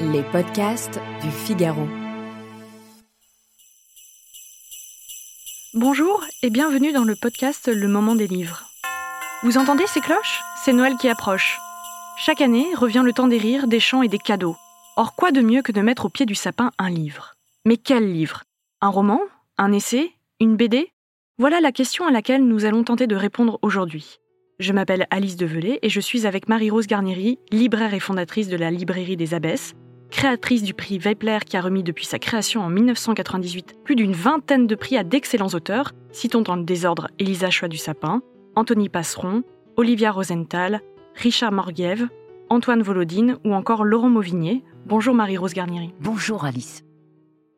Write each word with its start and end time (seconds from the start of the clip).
Les 0.00 0.22
podcasts 0.22 1.00
du 1.22 1.30
Figaro. 1.30 1.86
Bonjour 5.74 6.24
et 6.42 6.50
bienvenue 6.50 6.92
dans 6.92 7.04
le 7.04 7.16
podcast 7.16 7.68
Le 7.68 7.88
moment 7.88 8.14
des 8.14 8.26
livres. 8.26 8.64
Vous 9.42 9.58
entendez 9.58 9.86
ces 9.86 10.00
cloches? 10.00 10.42
C'est 10.64 10.72
Noël 10.72 10.96
qui 11.00 11.08
approche. 11.08 11.58
Chaque 12.16 12.40
année 12.40 12.74
revient 12.74 13.02
le 13.04 13.12
temps 13.12 13.28
des 13.28 13.38
rires, 13.38 13.66
des 13.66 13.80
chants 13.80 14.02
et 14.02 14.08
des 14.08 14.18
cadeaux. 14.18 14.56
Or, 14.96 15.14
quoi 15.14 15.32
de 15.32 15.40
mieux 15.40 15.62
que 15.62 15.72
de 15.72 15.80
mettre 15.80 16.06
au 16.06 16.08
pied 16.08 16.26
du 16.26 16.34
sapin 16.34 16.70
un 16.78 16.90
livre? 16.90 17.34
Mais 17.64 17.76
quel 17.76 18.12
livre? 18.12 18.44
Un 18.80 18.88
roman? 18.88 19.20
Un 19.58 19.72
essai? 19.72 20.12
Une 20.40 20.56
BD 20.56 20.90
Voilà 21.38 21.60
la 21.60 21.72
question 21.72 22.06
à 22.06 22.10
laquelle 22.10 22.44
nous 22.44 22.64
allons 22.64 22.84
tenter 22.84 23.06
de 23.06 23.16
répondre 23.16 23.58
aujourd'hui. 23.62 24.20
Je 24.60 24.72
m'appelle 24.72 25.08
Alice 25.10 25.36
Develay 25.36 25.80
et 25.82 25.88
je 25.88 25.98
suis 25.98 26.28
avec 26.28 26.48
Marie-Rose 26.48 26.86
Garnieri, 26.86 27.40
libraire 27.50 27.92
et 27.92 27.98
fondatrice 27.98 28.48
de 28.48 28.56
la 28.56 28.70
Librairie 28.70 29.16
des 29.16 29.34
Abbesses, 29.34 29.74
créatrice 30.10 30.62
du 30.62 30.74
prix 30.74 30.96
Weipler 30.96 31.40
qui 31.44 31.56
a 31.56 31.60
remis 31.60 31.82
depuis 31.82 32.06
sa 32.06 32.20
création 32.20 32.60
en 32.60 32.68
1998 32.68 33.74
plus 33.82 33.96
d'une 33.96 34.12
vingtaine 34.12 34.68
de 34.68 34.74
prix 34.76 34.96
à 34.96 35.02
d'excellents 35.02 35.48
auteurs, 35.48 35.90
citons 36.12 36.42
dans 36.42 36.54
le 36.54 36.62
désordre 36.62 37.08
Elisa 37.18 37.50
Choix 37.50 37.66
du 37.66 37.78
Sapin, 37.78 38.22
Anthony 38.54 38.88
Passeron, 38.88 39.42
Olivia 39.76 40.12
Rosenthal, 40.12 40.82
Richard 41.16 41.50
Morgiev, 41.50 42.06
Antoine 42.48 42.82
Volodine 42.82 43.38
ou 43.44 43.54
encore 43.54 43.82
Laurent 43.82 44.10
Mauvigné. 44.10 44.62
Bonjour 44.86 45.16
Marie-Rose 45.16 45.54
Garnieri. 45.54 45.92
Bonjour 45.98 46.44
Alice. 46.44 46.84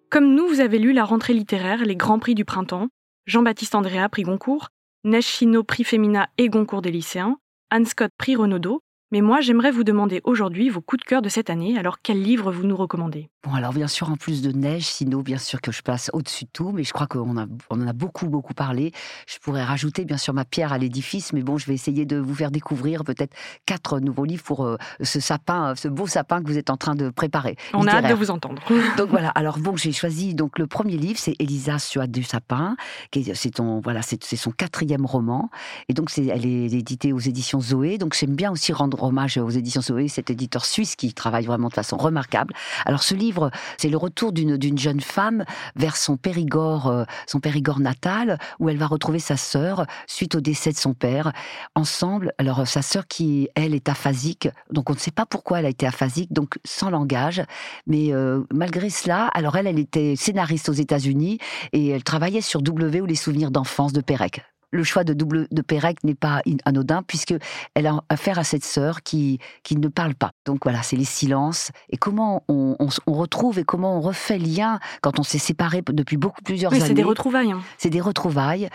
Comme 0.09 0.35
nous, 0.35 0.49
vous 0.49 0.61
avez 0.61 0.79
lu 0.79 0.95
La 0.95 1.05
rentrée 1.05 1.35
littéraire, 1.35 1.85
les 1.85 1.97
grands 1.97 2.19
prix 2.19 2.35
du 2.35 2.47
printemps, 2.47 2.89
Jean-Baptiste 3.27 3.75
Andrea, 3.75 4.09
prix 4.09 4.23
Goncourt, 4.23 4.71
Neige 5.07 5.27
Chino, 5.27 5.63
prix 5.63 5.85
Femina 5.85 6.29
et 6.37 6.49
Goncourt 6.49 6.83
des 6.83 6.91
lycéens, 6.91 7.37
Anne 7.71 7.87
Scott, 7.87 8.11
prix 8.19 8.35
Renaudot, 8.35 8.83
mais 9.13 9.21
moi, 9.21 9.41
j'aimerais 9.41 9.71
vous 9.71 9.85
demander 9.85 10.21
aujourd'hui 10.25 10.69
vos 10.69 10.81
coups 10.81 11.05
de 11.05 11.09
cœur 11.09 11.23
de 11.23 11.29
cette 11.29 11.49
année. 11.49 11.79
Alors, 11.79 11.99
quel 12.03 12.21
livre 12.21 12.51
vous 12.51 12.67
nous 12.67 12.77
recommandez? 12.77 13.31
Bon, 13.45 13.55
alors 13.55 13.73
bien 13.73 13.87
sûr, 13.87 14.11
en 14.11 14.17
plus 14.17 14.43
de 14.43 14.51
neige, 14.51 14.83
sinon 14.83 15.21
bien 15.21 15.39
sûr 15.39 15.61
que 15.61 15.71
je 15.71 15.81
passe 15.83 16.11
au-dessus 16.13 16.47
de 16.47 16.51
tout, 16.53 16.73
mais 16.73 16.83
je 16.83 16.93
crois 16.93 17.07
qu'on 17.07 17.37
a, 17.37 17.47
on 17.71 17.81
en 17.81 17.87
a 17.87 17.93
beaucoup, 17.93 18.27
beaucoup 18.27 18.55
parlé. 18.55 18.91
Je 19.29 19.39
pourrais 19.39 19.63
rajouter 19.63 20.05
bien 20.05 20.17
sûr 20.17 20.35
ma 20.35 20.45
pierre 20.45 20.73
à 20.73 20.79
l'édifice, 20.79 21.33
mais 21.33 21.43
bon, 21.43 21.57
je 21.57 21.67
vais 21.67 21.75
essayer 21.75 22.05
de 22.05 22.17
vous 22.17 22.35
faire 22.35 22.51
découvrir 22.51 23.05
peut-être 23.05 23.37
quatre 23.65 24.01
nouveaux 24.01 24.25
livres 24.25 24.43
pour 24.43 24.65
euh, 24.65 24.77
ce 25.01 25.21
sapin, 25.21 25.75
ce 25.77 25.87
beau 25.87 26.09
sapin 26.09 26.43
que 26.43 26.49
vous 26.49 26.59
êtes 26.59 26.71
en 26.71 26.77
train 26.77 26.97
de 26.97 27.09
préparer. 27.11 27.55
On 27.73 27.83
littéraire. 27.83 28.03
a 28.03 28.07
hâte 28.09 28.13
de 28.13 28.19
vous 28.19 28.33
entendre. 28.33 28.61
Donc 28.97 29.11
voilà. 29.11 29.29
Alors 29.29 29.61
bon, 29.61 29.77
j'ai 29.77 29.93
choisi 29.93 30.35
donc 30.35 30.59
le 30.59 30.67
premier 30.67 30.97
livre, 30.97 31.21
c'est 31.21 31.37
Elisa 31.39 31.79
Suat 31.79 32.09
du 32.09 32.25
sapin, 32.25 32.77
qui 33.13 33.21
est, 33.21 33.35
c'est 33.35 33.51
ton 33.51 33.79
voilà, 33.79 34.03
c'est 34.03 34.19
son 34.37 34.51
quatrième 34.51 35.07
roman, 35.07 35.51
et 35.89 35.95
donc 35.95 36.11
c'est, 36.11 36.27
elle 36.27 36.47
est 36.47 36.73
éditée 36.73 37.13
aux 37.13 37.21
éditions 37.21 37.61
Zoé. 37.61 37.99
Donc 37.99 38.17
j'aime 38.19 38.35
bien 38.35 38.51
aussi 38.51 38.73
rendre 38.73 38.96
hommage 39.03 39.39
aux 39.39 39.51
éditions 39.51 39.83
Zoé, 39.83 40.09
cet 40.09 40.31
éditeur 40.31 40.65
suisse 40.65 40.97
qui 40.97 41.13
travaille 41.15 41.47
vraiment 41.47 41.69
de 41.69 41.75
façon 41.75 41.97
remarquable. 41.97 42.55
Alors 42.85 43.03
ce 43.03 43.15
livre, 43.15 43.51
c'est 43.79 43.89
le 43.89 43.97
retour 43.97 44.33
d'une 44.33 44.57
d'une 44.57 44.79
jeune 44.79 45.01
femme 45.01 45.45
vers 45.77 45.97
son 45.97 46.17
Périgord, 46.17 46.89
euh, 46.89 47.05
son 47.27 47.41
Périgord 47.41 47.81
natal, 47.81 48.39
où 48.59 48.69
elle 48.69 48.79
va 48.79 48.87
retrouver 48.87 49.19
sa 49.19 49.37
sœur 49.37 49.87
suite 50.07 50.35
au 50.35 50.41
décès 50.41 50.73
de 50.73 50.77
son 50.77 50.95
père. 50.95 51.33
Ensemble, 51.75 52.33
alors 52.39 52.67
sa 52.67 52.83
sœur 52.83 53.07
qui 53.07 53.49
elle 53.55 53.75
est 53.75 53.89
aphasique, 53.89 54.49
donc 54.71 54.91
on 54.91 54.95
ne 54.95 54.99
sait 54.99 55.11
pas 55.11 55.27
pourquoi 55.27 55.61
elle 55.61 55.67
a 55.67 55.71
été 55.71 55.87
aphasique, 55.87 56.33
donc 56.33 56.59
sans 56.65 56.91
langage, 56.91 57.43
mais 57.87 58.13
euh, 58.13 58.43
malgré 58.53 58.91
cela, 58.91 59.27
alors 59.29 59.57
elle, 59.57 59.67
elle 59.67 59.79
était 59.79 60.17
scénariste 60.17 60.69
aux 60.69 60.73
États-Unis 60.73 61.39
et 61.73 61.89
elle 61.89 62.05
travaillait 62.05 62.41
sur 62.41 62.63
W 62.63 63.01
ou 63.01 63.07
les 63.07 63.15
souvenirs 63.15 63.51
d'enfance 63.51 63.93
de 63.93 64.01
Pérec. 64.01 64.43
Le 64.77 64.85
choix 64.85 65.05
de 65.05 65.15
double 65.15 65.49
de 65.51 65.63
Pérec 65.63 66.05
n'est 66.05 66.15
pas 66.15 66.43
in- 66.47 66.57
anodin 66.67 67.03
puisque 67.03 67.35
elle 67.75 67.87
a 67.87 67.99
affaire 68.11 68.39
à 68.39 68.45
cette 68.45 68.65
sœur 68.65 69.03
qui 69.03 69.39
qui 69.63 69.77
ne 69.77 69.89
parle 69.89 70.15
pas. 70.15 70.31
Donc 70.45 70.61
voilà, 70.65 70.83
c'est 70.83 70.97
les 70.97 71.05
silences 71.05 71.71
et 71.89 71.97
comment 71.97 72.45
on, 72.49 72.77
on 73.07 73.13
retrouve 73.15 73.59
et 73.59 73.65
comment 73.65 73.97
on 73.97 74.01
refait 74.01 74.39
lien 74.39 74.79
quand 75.01 75.19
on 75.19 75.23
s'est 75.23 75.39
séparé 75.39 75.83
depuis 75.89 76.19
beaucoup 76.19 76.43
plusieurs 76.43 76.71
Oui, 76.73 76.79
années. 76.79 76.89
c'est 76.89 76.95
des 76.95 77.03
retrouvailles. 77.03 77.53
hein. 77.53 77.61
C'est 77.79 77.91
des 77.91 78.01
retrouvailles 78.03 78.69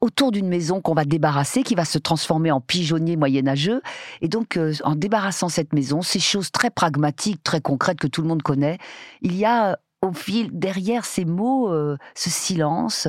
autour 0.00 0.32
d'une 0.32 0.48
maison 0.48 0.80
qu'on 0.82 0.94
va 0.94 1.04
débarrasser, 1.04 1.62
qui 1.62 1.74
va 1.74 1.84
se 1.84 1.98
transformer 1.98 2.50
en 2.50 2.60
pigeonnier 2.60 3.16
moyenâgeux. 3.16 3.80
Et 4.20 4.28
donc, 4.28 4.56
euh, 4.58 4.74
en 4.84 4.96
débarrassant 4.96 5.48
cette 5.48 5.72
maison, 5.72 6.02
ces 6.02 6.20
choses 6.20 6.50
très 6.52 6.68
pragmatiques, 6.70 7.42
très 7.42 7.60
concrètes 7.62 7.98
que 7.98 8.06
tout 8.06 8.20
le 8.20 8.28
monde 8.28 8.42
connaît, 8.42 8.76
il 9.22 9.34
y 9.34 9.44
a 9.46 9.78
au 10.02 10.12
fil 10.12 10.50
derrière 10.52 11.06
ces 11.06 11.24
mots, 11.24 11.72
euh, 11.72 11.96
ce 12.14 12.28
silence, 12.28 13.08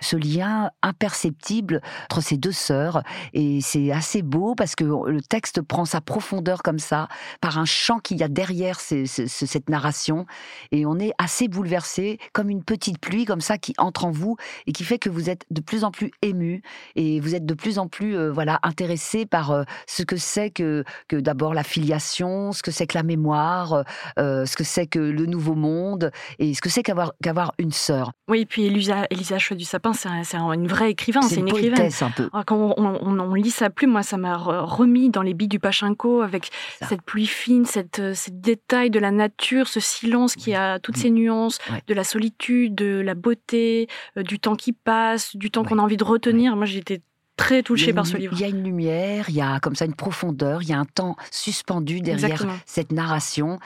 ce 0.00 0.16
lien 0.16 0.70
imperceptible 0.82 1.80
entre 2.04 2.20
ces 2.20 2.36
deux 2.36 2.52
sœurs. 2.52 3.02
Et 3.32 3.60
c'est 3.60 3.90
assez 3.92 4.22
beau 4.22 4.54
parce 4.54 4.74
que 4.74 4.84
le 4.84 5.22
texte 5.22 5.62
prend 5.62 5.84
sa 5.84 6.00
profondeur 6.00 6.62
comme 6.62 6.78
ça, 6.78 7.08
par 7.40 7.58
un 7.58 7.64
chant 7.64 7.98
qu'il 7.98 8.18
y 8.18 8.22
a 8.22 8.28
derrière 8.28 8.80
cette 8.80 9.68
narration. 9.68 10.26
Et 10.72 10.86
on 10.86 10.98
est 10.98 11.12
assez 11.18 11.48
bouleversé, 11.48 12.18
comme 12.32 12.50
une 12.50 12.62
petite 12.62 12.98
pluie 12.98 13.24
comme 13.24 13.40
ça 13.40 13.58
qui 13.58 13.74
entre 13.78 14.04
en 14.04 14.10
vous 14.10 14.36
et 14.66 14.72
qui 14.72 14.84
fait 14.84 14.98
que 14.98 15.10
vous 15.10 15.30
êtes 15.30 15.44
de 15.50 15.60
plus 15.60 15.84
en 15.84 15.90
plus 15.90 16.10
ému 16.22 16.62
et 16.94 17.20
vous 17.20 17.34
êtes 17.34 17.46
de 17.46 17.54
plus 17.54 17.78
en 17.78 17.88
plus 17.88 18.16
euh, 18.16 18.30
voilà 18.30 18.58
intéressé 18.62 19.26
par 19.26 19.50
euh, 19.50 19.64
ce 19.86 20.02
que 20.02 20.16
c'est 20.16 20.50
que 20.50 20.84
que 21.08 21.16
d'abord 21.16 21.54
la 21.54 21.62
filiation, 21.62 22.52
ce 22.52 22.62
que 22.62 22.70
c'est 22.70 22.86
que 22.86 22.96
la 22.96 23.02
mémoire, 23.02 23.84
euh, 24.18 24.46
ce 24.46 24.56
que 24.56 24.64
c'est 24.64 24.86
que 24.86 24.98
le 24.98 25.26
nouveau 25.26 25.54
monde 25.54 26.10
et 26.38 26.54
ce 26.54 26.60
que 26.60 26.68
c'est 26.68 26.82
qu'avoir 26.82 27.12
qu'avoir 27.22 27.52
une 27.58 27.72
sœur. 27.72 28.12
Oui, 28.28 28.40
et 28.40 28.46
puis 28.46 28.66
Elisa, 28.66 29.06
Elisa 29.10 29.38
Choix 29.38 29.56
du 29.56 29.64
Sapin, 29.64 29.85
c'est 29.92 30.08
un- 30.08 30.22
c'est 30.24 30.36
un- 30.36 30.52
une 30.52 30.66
vraie 30.66 30.90
écrivain, 30.90 31.22
c'est 31.22 31.36
une 31.40 31.48
écrivaine. 31.48 31.74
poétesse 31.76 32.02
un 32.02 32.10
peu. 32.10 32.28
Ah, 32.32 32.42
Quand 32.46 32.56
on, 32.56 32.74
on- 32.78 33.20
on 33.20 33.34
lit 33.34 33.50
sa 33.50 33.68
plume, 33.70 33.90
moi, 33.90 34.02
ça 34.02 34.16
m'a 34.16 34.36
re- 34.36 34.64
remis 34.64 35.10
dans 35.10 35.22
les 35.22 35.34
billes 35.34 35.48
du 35.48 35.58
Pachinko 35.58 36.22
avec 36.22 36.50
Ça. 36.78 36.86
cette 36.86 37.02
pluie 37.02 37.26
fine, 37.26 37.64
cette, 37.66 37.98
euh, 37.98 38.14
ces 38.14 38.30
détails 38.30 38.90
de 38.90 38.98
la 38.98 39.10
nature, 39.10 39.68
ce 39.68 39.80
silence 39.80 40.34
qui 40.36 40.54
a 40.54 40.78
toutes 40.78 40.96
ces 40.96 41.10
nuances, 41.10 41.58
Ouais. 41.70 41.82
de 41.86 41.94
la 41.94 42.04
solitude, 42.04 42.74
de 42.74 43.00
la 43.00 43.14
beauté, 43.14 43.88
euh, 44.16 44.22
du 44.22 44.38
temps 44.38 44.56
qui 44.56 44.72
passe, 44.72 45.36
du 45.36 45.50
temps 45.50 45.62
Ouais. 45.62 45.68
qu'on 45.68 45.78
a 45.78 45.82
envie 45.82 45.96
de 45.96 46.04
retenir. 46.04 46.54
Moi, 46.56 46.66
été 46.78 47.00
très 47.36 47.62
touchée 47.62 47.92
par 47.92 48.06
ce 48.06 48.16
livre. 48.16 48.32
Il 48.34 48.40
y 48.40 48.44
a 48.44 48.48
une 48.48 48.62
lumière, 48.62 49.28
il 49.28 49.34
y 49.34 49.40
a 49.40 49.60
comme 49.60 49.74
ça 49.76 49.84
une 49.84 49.94
profondeur, 49.94 50.62
il 50.62 50.68
y 50.68 50.72
a 50.72 50.78
un 50.78 50.84
temps 50.84 51.16
suspendu 51.30 52.00
derrière 52.00 52.24
Exactement. 52.24 52.58
cette 52.66 52.92
narration. 52.92 53.58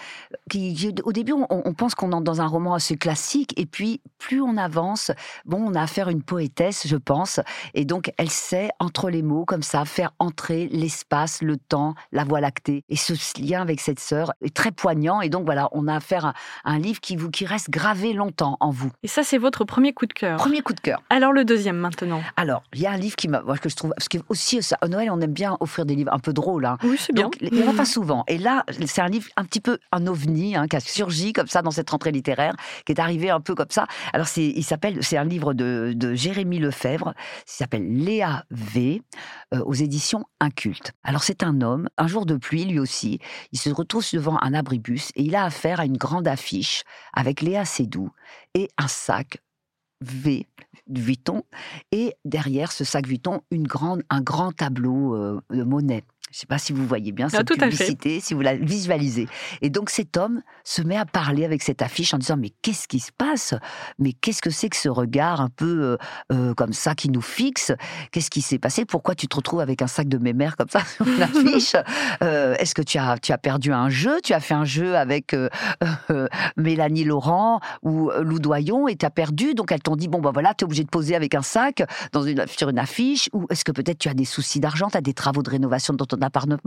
Qui, 0.51 0.75
qui- 0.75 0.95
au 1.05 1.13
début, 1.13 1.33
on, 1.33 1.47
on 1.49 1.73
pense 1.75 1.95
qu'on 1.95 2.13
entre 2.13 2.25
dans 2.25 2.41
un 2.41 2.47
roman 2.47 2.75
assez 2.75 2.97
classique, 2.97 3.55
et 3.59 3.67
puis 3.67 4.01
plus 4.19 4.41
on 4.41 4.57
avance, 4.57 5.13
bon, 5.45 5.63
on 5.65 5.75
a 5.75 5.83
affaire 5.83 6.09
à 6.09 6.13
une 6.13 6.23
poétesse, 6.23 6.87
je 6.87 6.97
pense, 6.97 7.41
et 7.75 7.85
donc 7.85 8.13
elle 8.19 8.31
sait 8.31 8.71
entre 8.79 9.11
les 9.11 9.23
mots 9.23 9.45
comme 9.45 9.63
ça 9.63 9.85
faire 9.85 10.13
entrer 10.19 10.69
l'espace, 10.69 11.43
le 11.43 11.57
temps, 11.57 11.95
la 12.13 12.25
voie 12.25 12.41
lactée, 12.41 12.85
et 12.89 12.97
ce 12.97 13.13
lien 13.41 13.63
avec 13.63 13.81
cette 13.81 14.01
sœur 14.01 14.33
est 14.43 14.55
très 14.55 14.73
poignant. 14.73 15.21
Et 15.21 15.29
donc 15.29 15.45
voilà, 15.45 15.69
on 15.73 15.89
a 15.89 15.95
affaire 15.97 16.27
à, 16.27 16.35
un 16.65 16.79
livre 16.79 17.01
qui 17.01 17.17
vous 17.17 17.31
qui 17.31 17.47
reste 17.47 17.71
gravé 17.71 18.13
longtemps 18.13 18.57
en 18.61 18.71
vous. 18.71 18.91
Et 19.03 19.09
ça, 19.09 19.23
c'est 19.23 19.39
votre 19.39 19.65
premier 19.65 19.93
coup 19.93 20.07
de 20.07 20.13
cœur. 20.13 20.37
Premier 20.39 20.63
coup 20.63 20.73
de 20.73 20.81
cœur. 20.81 21.03
Alors 21.11 21.33
le 21.33 21.45
deuxième 21.45 21.77
maintenant. 21.77 22.21
Alors, 22.37 22.63
il 22.75 22.81
y 22.81 22.87
a 22.87 22.91
un 22.91 22.97
livre 22.97 23.17
qui 23.17 23.29
m'a, 23.29 23.43
que 23.61 23.69
je 23.69 23.77
trouve, 23.77 23.93
parce 23.97 24.09
que 24.09 24.19
aussi 24.29 24.63
ça, 24.63 24.79
à 24.81 24.89
Noël, 24.89 25.11
on 25.11 25.21
aime 25.21 25.33
bien 25.33 25.57
offrir 25.61 25.87
des 25.87 25.95
livres 25.95 26.13
un 26.13 26.19
peu 26.19 26.33
drôles. 26.33 26.65
Hein. 26.65 26.79
Oui, 26.83 26.97
c'est 26.99 27.13
bien. 27.13 27.25
Donc, 27.25 27.37
il 27.41 27.53
n'y 27.53 27.63
en 27.63 27.71
a 27.71 27.75
pas 27.75 27.85
souvent. 27.85 28.25
Et 28.27 28.39
là, 28.39 28.65
c'est 28.87 29.01
un 29.01 29.09
livre 29.09 29.29
un 29.37 29.45
petit 29.45 29.61
peu 29.61 29.79
un 29.93 30.07
ovni 30.07 30.57
hein, 30.57 30.67
qui 30.69 30.77
a 30.77 30.81
surgi 30.81 31.33
comme 31.33 31.47
ça 31.47 31.63
dans 31.63 31.71
cette 31.71 31.91
rentrée 31.91 32.13
littéraire, 32.13 32.55
qui 32.85 32.93
est 32.93 33.01
arrivé 33.01 33.31
un 33.31 33.41
peu 33.41 33.55
comme 33.55 33.71
ça. 33.71 33.87
Alors, 34.13 34.29
c'est, 34.29 34.47
il 34.47 34.65
s'appelle, 34.65 35.03
c'est 35.03 35.17
un 35.17 35.25
livre 35.25 35.55
de, 35.55 35.93
de 35.95 36.15
Jérémy 36.15 36.59
Lefebvre, 36.59 37.15
qui 37.47 37.57
s'appelle 37.57 37.87
Léa 37.87 38.45
V, 38.51 39.03
euh, 39.55 39.61
aux 39.65 39.75
éditions 39.75 40.25
Inculte. 40.41 40.93
Alors, 41.05 41.23
c'est 41.23 41.43
un 41.43 41.61
homme, 41.61 41.89
un 41.99 42.07
jour 42.07 42.27
de 42.27 42.37
pluie, 42.37 42.65
lui 42.65 42.79
aussi, 42.79 43.19
il 43.53 43.59
se 43.59 43.71
retrouve 43.71 44.05
devant 44.13 44.39
un 44.43 44.55
abribus 44.55 45.11
et 45.15 45.23
il 45.23 45.35
a 45.35 45.45
affaire 45.45 45.81
à 45.81 45.85
une 45.85 45.97
grande 45.97 46.29
affiche 46.29 46.85
avec 47.13 47.41
Léa 47.43 47.65
Seydoux 47.65 48.11
et 48.55 48.69
un 48.79 48.89
sac 48.89 49.43
V, 50.01 50.47
Vuitton, 50.89 51.43
et 51.93 52.15
derrière 52.25 52.73
ce 52.73 52.85
sac 52.85 53.07
Vuitton, 53.07 53.43
un 54.09 54.21
grand 54.21 54.53
tableau 54.53 55.15
euh, 55.15 55.41
de 55.51 55.63
Monet. 55.63 56.05
Je 56.31 56.37
ne 56.37 56.41
sais 56.43 56.47
pas 56.47 56.59
si 56.59 56.73
vous 56.73 56.87
voyez 56.87 57.11
bien 57.11 57.27
Ah, 57.33 57.39
cette 57.39 57.49
publicité, 57.59 58.21
si 58.21 58.35
vous 58.35 58.41
la 58.41 58.55
visualisez. 58.55 59.27
Et 59.63 59.69
donc 59.69 59.91
cet 59.91 60.17
homme 60.17 60.43
se 60.63 60.81
met 60.81 60.97
à 60.97 61.05
parler 61.05 61.45
avec 61.45 61.61
cette 61.61 61.83
affiche 61.83 62.15
en 62.15 62.19
disant 62.19 62.37
mais 62.37 62.51
qu'est-ce 62.63 62.87
qui 62.87 63.01
se 63.01 63.11
passe? 63.11 63.53
Mais 63.99 64.13
qu'est-ce 64.13 64.41
que 64.41 64.51
c'est 64.51 64.69
que 64.69 64.77
ce 64.77 64.89
regard 64.89 65.41
un 65.41 65.49
peu 65.49 65.83
euh, 65.83 65.97
euh, 66.33 66.55
comme 66.55 66.73
ça 66.73 66.95
qui 66.95 67.11
nous 67.11 67.21
fixe? 67.21 67.73
Qu'est-ce 68.13 68.31
qui 68.31 68.43
s'est 68.43 68.61
passé? 68.61 68.85
Pourquoi 68.85 69.17
tu 69.17 69.27
te 69.27 69.35
retrouves 69.35 69.59
avec 69.59 69.83
un 69.83 69.89
sac 69.89 70.07
de 70.07 70.19
mémère 70.19 70.57
comme 70.57 70.69
ça 70.69 70.85
sur 70.85 71.05
une 71.05 71.21
affiche? 71.23 71.75
Euh, 72.23 72.55
Est-ce 72.61 72.77
que 72.77 72.83
tu 72.83 72.97
as 72.97 73.19
tu 73.19 73.33
as 73.33 73.39
perdu 73.39 73.73
un 73.73 73.89
jeu? 73.89 74.21
Tu 74.23 74.33
as 74.33 74.39
fait 74.41 74.55
un 74.55 74.65
jeu 74.65 74.97
avec 74.97 75.35
euh, 75.35 75.49
Mélanie 76.57 77.03
Laurent 77.03 77.59
ou 77.83 78.13
Lou 78.21 78.39
Doyon 78.39 78.87
et 78.87 78.95
tu 78.95 79.05
as 79.05 79.11
perdu? 79.11 79.55
Donc 79.55 79.73
elles 79.73 79.83
t'ont 79.83 79.97
dit 79.97 80.07
bon 80.07 80.21
ben 80.21 80.31
voilà 80.31 80.55
tu 80.55 80.63
es 80.63 80.65
obligé 80.65 80.85
de 80.85 80.91
poser 80.91 81.17
avec 81.17 81.35
un 81.35 81.43
sac 81.43 81.83
dans 82.13 82.23
une, 82.23 82.47
sur 82.47 82.69
une 82.69 82.79
affiche. 82.79 83.29
Ou 83.33 83.47
est-ce 83.51 83.65
que 83.65 83.73
peut-être 83.73 83.99
tu 83.99 84.09
as 84.09 84.15
des 84.15 84.25
soucis 84.25 84.61
d'argent, 84.61 84.91
tu 84.91 84.97
as 84.97 85.01
des 85.01 85.13
travaux 85.13 85.43
de 85.43 85.51
rénovation 85.51 85.93
dans 85.93 86.07
ton 86.07 86.20
appartement 86.23 86.59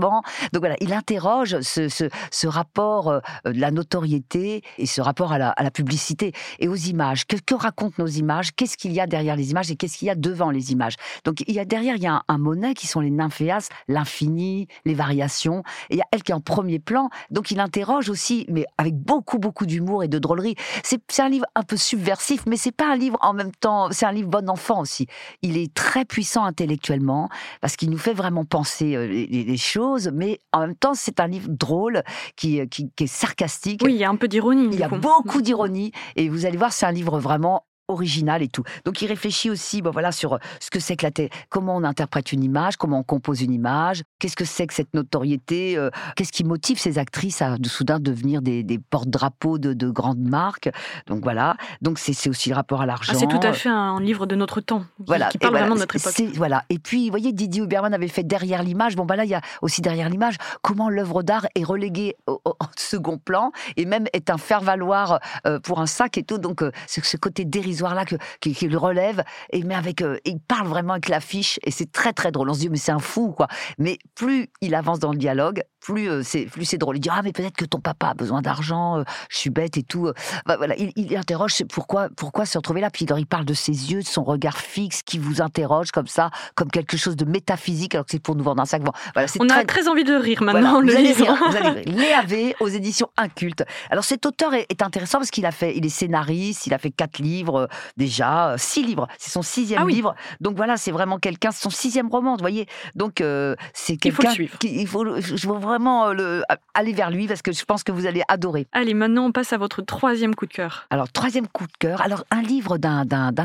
Donc 0.54 0.60
voilà, 0.60 0.76
il 0.82 0.94
interroge 0.94 1.60
ce, 1.62 1.88
ce, 1.90 2.48
rapport 2.48 3.10
euh, 3.10 3.20
de 3.46 3.60
la 3.60 3.72
notoriété 3.72 4.62
et 4.78 4.86
ce 4.86 5.02
rapport 5.02 5.32
à 5.32 5.38
la, 5.38 5.50
à 5.50 5.64
la 5.64 5.72
publicité 5.72 6.34
et 6.60 6.68
aux 6.68 6.76
images. 6.76 7.26
Que, 7.26 7.38
que 7.38 7.56
racontent 7.56 7.96
nos 7.98 8.08
images? 8.08 8.54
Qu'est-ce 8.54 8.78
qu'il 8.78 8.92
y 8.92 9.00
a 9.00 9.08
derrière 9.08 9.36
les 9.36 9.52
images 9.52 9.72
et 9.72 9.76
qu'est-ce 9.76 9.98
qu'il 9.98 10.08
y 10.08 10.12
a 10.12 10.16
devant 10.16 10.52
les 10.52 10.72
images? 10.72 10.96
Donc 11.24 11.44
il 11.48 11.54
y 11.54 11.60
a 11.60 11.66
derrière, 11.66 11.96
il 11.96 12.04
y 12.04 12.08
a 12.08 12.16
un, 12.16 12.24
un 12.28 12.38
Monet 12.38 12.74
qui 12.74 12.88
sont 12.88 13.00
les 13.00 13.12
nymphéas, 13.12 13.70
l'infini, 13.88 14.68
les 14.86 14.94
variations. 14.94 15.64
Et 15.90 15.96
il 15.96 15.98
y 15.98 16.02
a 16.02 16.06
elle 16.12 16.24
qui 16.24 16.32
est 16.32 16.36
en 16.36 16.42
premier 16.42 16.80
plan. 16.80 17.10
Donc 17.32 17.52
il 17.52 17.60
interroge 17.60 18.10
aussi, 18.10 18.46
mais 18.50 18.66
avec 18.78 18.96
beaucoup, 18.96 19.40
beaucoup 19.40 19.66
d'humour 19.66 20.04
et 20.04 20.08
de 20.08 20.20
drôlerie. 20.20 20.56
C'est 20.84 21.02
c'est 21.10 21.22
un 21.22 21.30
livre 21.30 21.46
un 21.56 21.64
peu 21.64 21.78
subversif, 21.78 22.46
mais 22.48 22.58
c'est 22.58 22.72
pas 22.72 22.92
un 22.92 22.96
livre 22.96 23.18
en 23.22 23.34
même 23.34 23.52
temps, 23.52 23.90
c'est 23.92 24.06
un 24.06 24.12
livre 24.12 24.30
bon 24.30 24.50
enfant 24.50 24.82
aussi. 24.82 25.08
Il 25.42 25.58
est 25.58 25.74
très 25.74 26.06
puissant 26.06 26.44
intellectuellement 26.46 27.30
parce 27.62 27.76
qu'il 27.76 27.90
nous 27.90 27.98
fait 27.98 28.14
vraiment 28.14 28.46
penser 28.46 28.96
euh, 28.96 29.06
les, 29.08 29.43
les 29.44 29.58
choses, 29.58 30.12
mais 30.14 30.40
en 30.52 30.62
même 30.62 30.76
temps, 30.76 30.94
c'est 30.94 31.20
un 31.20 31.28
livre 31.28 31.50
drôle 31.50 32.04
qui, 32.36 32.60
euh, 32.60 32.66
qui, 32.66 32.92
qui 32.96 33.06
est 33.06 33.08
sarcastique. 33.08 33.82
Oui, 33.84 33.94
il 33.94 34.00
y 34.00 34.04
a 34.04 34.10
un 34.10 34.16
peu 34.16 34.28
d'ironie. 34.28 34.70
Il 34.72 34.80
y 34.80 34.84
a 34.84 34.90
coup. 34.90 34.98
beaucoup 34.98 35.42
d'ironie 35.42 35.92
et 36.16 36.30
vous 36.30 36.46
allez 36.46 36.58
voir, 36.58 36.74
c'est 36.74 36.86
un 36.86 36.92
livre 36.92 37.20
vraiment 37.20 37.66
original 37.88 38.42
et 38.42 38.48
tout. 38.48 38.64
Donc 38.86 39.02
il 39.02 39.08
réfléchit 39.08 39.50
aussi 39.50 39.82
bon, 39.82 39.92
voilà, 39.92 40.12
sur 40.12 40.40
ce 40.60 40.70
que 40.70 40.80
c'est 40.80 40.96
que 40.96 41.06
la 41.06 41.12
comment 41.50 41.76
on 41.76 41.84
interprète 41.84 42.32
une 42.32 42.44
image, 42.44 42.78
comment 42.78 43.00
on 43.00 43.04
compose 43.04 43.42
une 43.42 43.54
image, 43.54 44.04
qu'est-ce 44.20 44.36
que 44.36 44.46
c'est 44.46 44.68
que 44.68 44.74
cette 44.74 44.94
notoriété, 44.94 45.78
euh, 45.78 45.90
qu'est-ce 46.16 46.32
qui 46.32 46.44
motive 46.44 46.80
ces 46.80 46.98
actrices 46.98 47.42
à 47.42 47.58
de 47.58 47.70
soudain 47.70 48.00
devenir 48.00 48.42
des, 48.42 48.64
des 48.64 48.80
porte-drapeaux 48.80 49.58
de, 49.58 49.74
de 49.74 49.90
grandes 49.90 50.20
marques. 50.28 50.70
Donc 51.08 51.24
voilà, 51.24 51.56
donc 51.82 52.00
c'est 52.00 52.30
aussi 52.30 52.50
le 52.50 52.56
rapport 52.56 52.82
à 52.82 52.86
l'argent. 52.86 53.14
Ah, 53.16 53.20
c'est 53.20 53.28
tout 53.28 53.40
à 53.42 53.54
fait 53.54 53.70
un 53.70 54.00
livre 54.00 54.26
de 54.26 54.36
notre 54.36 54.62
temps, 54.62 54.80
qui, 54.98 55.04
Voilà, 55.08 55.28
qui 55.30 55.38
parle 55.38 55.52
voilà, 55.52 55.66
vraiment 55.66 55.76
de 55.76 55.82
notre 55.82 55.96
époque. 55.96 56.14
Voilà. 56.36 56.64
Et 56.70 56.80
puis, 56.80 57.06
vous 57.06 57.12
voyez, 57.12 57.32
Didier 57.34 57.64
Huberman 57.64 57.94
avait 57.94 58.08
fait 58.08 58.24
derrière 58.24 58.64
l'image. 58.64 58.96
Bon, 58.96 59.06
bah 59.06 59.16
là, 59.16 59.26
il 59.26 59.30
y 59.30 59.36
a 59.36 59.42
aussi 59.62 59.82
derrière 59.82 60.10
l'image 60.10 60.36
comment 60.62 60.90
l'œuvre 60.90 61.22
d'art 61.24 61.46
est 61.56 61.64
reléguée 61.64 62.16
au, 62.28 62.42
au- 62.46 62.56
en 62.60 62.68
second 62.78 63.18
plan 63.18 63.52
et 63.78 63.86
même 63.86 64.06
est 64.14 64.30
un 64.30 64.38
faire-valoir 64.38 65.20
euh, 65.46 65.60
pour 65.60 65.80
un 65.80 65.86
sac 65.86 66.18
et 66.18 66.24
tout. 66.24 66.38
Donc, 66.38 66.62
euh, 66.64 66.72
ce 66.88 67.18
côté 67.18 67.46
dérisoire-là 67.74 68.06
que, 68.06 68.16
qui, 68.40 68.54
qui 68.54 68.68
le 68.68 68.78
relève. 68.78 69.24
Et 69.52 69.64
mais 69.64 69.76
avec, 69.76 70.02
euh, 70.02 70.18
il 70.26 70.40
parle 70.40 70.68
vraiment 70.68 70.94
avec 70.94 71.10
l'affiche 71.10 71.60
et 71.64 71.72
c'est 71.72 71.92
très, 71.92 72.14
très 72.14 72.32
drôle. 72.32 72.50
On 72.50 72.54
se 72.54 72.60
dit, 72.60 72.70
mais 72.70 72.78
c'est 72.78 72.92
un 72.92 73.00
fou, 73.00 73.32
quoi. 73.32 73.48
Mais 73.78 73.98
plus 74.16 74.50
il 74.62 74.76
avance 74.76 75.00
dans 75.00 75.12
le 75.12 75.18
dialogue, 75.18 75.64
plus 75.84 76.10
euh, 76.10 76.22
c'est 76.24 76.46
plus 76.46 76.66
c'est 76.66 76.78
drôle. 76.78 76.98
Il 76.98 77.00
dit, 77.00 77.10
ah, 77.12 77.22
mais 77.24 77.32
peut-être 77.34 77.56
que 77.56 77.66
ton 77.66 77.80
papa 77.80 78.08
a 78.10 78.14
besoin 78.14 78.42
d'argent, 78.42 79.00
euh, 79.00 79.04
je 79.30 79.38
suis 79.38 79.50
bête 79.50 79.78
et 79.78 79.84
tout. 79.84 80.12
Bah, 80.46 80.58
voilà, 80.58 80.76
il, 80.78 80.92
il 80.96 81.16
interroge 81.18 81.54
pourquoi, 81.72 82.10
pourquoi 82.16 82.46
se 82.46 82.58
retrouver 82.58 82.82
là? 82.82 82.90
Puis 82.90 83.06
alors, 83.08 83.20
il 83.20 83.26
parle 83.28 83.46
de 83.46 83.54
ses 83.54 83.92
yeux, 83.92 84.02
de 84.02 84.08
son 84.08 84.24
regard 84.24 84.58
fixe 84.58 85.02
qui 85.04 85.20
vous 85.20 85.42
interroge 85.42 85.92
comme 85.92 86.08
ça, 86.08 86.32
comme 86.56 86.70
quelque 86.72 86.98
chose 86.98 87.16
de 87.16 87.26
métaphysique, 87.26 87.96
alors 87.96 88.06
que 88.06 88.12
c'est 88.12 88.22
pour 88.22 88.36
nous 88.36 88.44
vendre 88.44 88.62
un 88.62 88.66
sac. 88.66 88.82
Bon, 88.84 88.92
voilà, 89.14 89.28
c'est 89.28 89.42
On 89.42 89.48
très, 89.48 89.62
a 89.62 89.66
très 89.66 89.88
envie 89.88 90.04
de 90.04 90.14
rire 90.14 90.40
voilà, 90.42 90.60
maintenant, 90.62 90.76
vous 90.82 90.88
le 90.88 90.96
allez 90.96 91.08
livre. 91.10 91.26
rire, 91.26 91.44
vous 91.50 91.56
allez 91.56 91.70
rire. 91.82 91.96
Léa 91.98 92.22
V 92.24 92.56
aux 92.60 92.68
éditions 92.68 93.10
Inculte. 93.18 93.64
Alors 93.90 94.04
cet 94.04 94.26
auteur 94.26 94.54
est, 94.54 94.66
est 94.70 94.82
intéressant 94.82 95.18
parce 95.20 95.32
qu'il 95.32 95.46
a 95.46 95.52
fait, 95.52 95.76
il 95.78 95.86
est 95.86 95.90
scénariste, 95.90 96.66
il 96.68 96.74
a 96.74 96.78
fait 96.78 96.92
quatre 96.92 97.20
livres 97.20 97.62
euh, 97.62 97.68
déjà, 97.98 98.52
euh, 98.52 98.56
six 98.58 98.84
livres. 98.84 99.08
C'est 99.18 99.32
son 99.32 99.42
sixième 99.42 99.82
Ah 99.82 99.86
oui. 99.86 99.94
livre. 99.96 100.16
Donc 100.42 100.56
voilà, 100.56 100.78
c'est 100.78 100.92
vraiment 100.92 101.18
quelqu'un, 101.20 101.52
c'est 101.52 101.62
son 101.64 101.70
sixième 101.70 102.08
roman, 102.10 102.32
vous 102.34 102.42
voyez. 102.42 102.68
Donc 102.96 103.22
euh, 103.22 103.56
c'est 103.74 103.94
Il 104.06 104.12
faut 104.12 104.22
le 104.22 104.28
quelqu'un. 104.28 104.34
suivre. 104.34 104.58
qui- 104.58 104.82
Il 104.82 104.88
faut, 104.88 105.20
je 105.20 105.48
vraiment 105.74 106.08
euh, 106.10 106.14
le, 106.14 106.44
aller 106.76 106.94
vers 106.94 107.10
lui 107.10 107.28
parce 107.28 107.42
que 107.42 107.52
je 107.52 107.66
pense 107.66 107.84
que 107.84 107.92
vous 107.92 108.06
allez 108.06 108.22
adorer. 108.28 108.68
Allez, 108.72 108.94
maintenant 108.94 109.26
on 109.26 109.32
passe 109.32 109.54
à 109.54 109.58
votre 109.58 109.82
troisième 109.82 110.36
coup 110.36 110.46
de 110.46 110.54
cœur. 110.54 110.86
Alors, 110.92 111.12
troisième 111.12 111.48
coup 111.48 111.66
de 111.66 111.74
cœur. 111.80 112.02
Alors, 112.02 112.24
un 112.32 112.42
livre 112.42 112.78
d'un, 112.78 113.04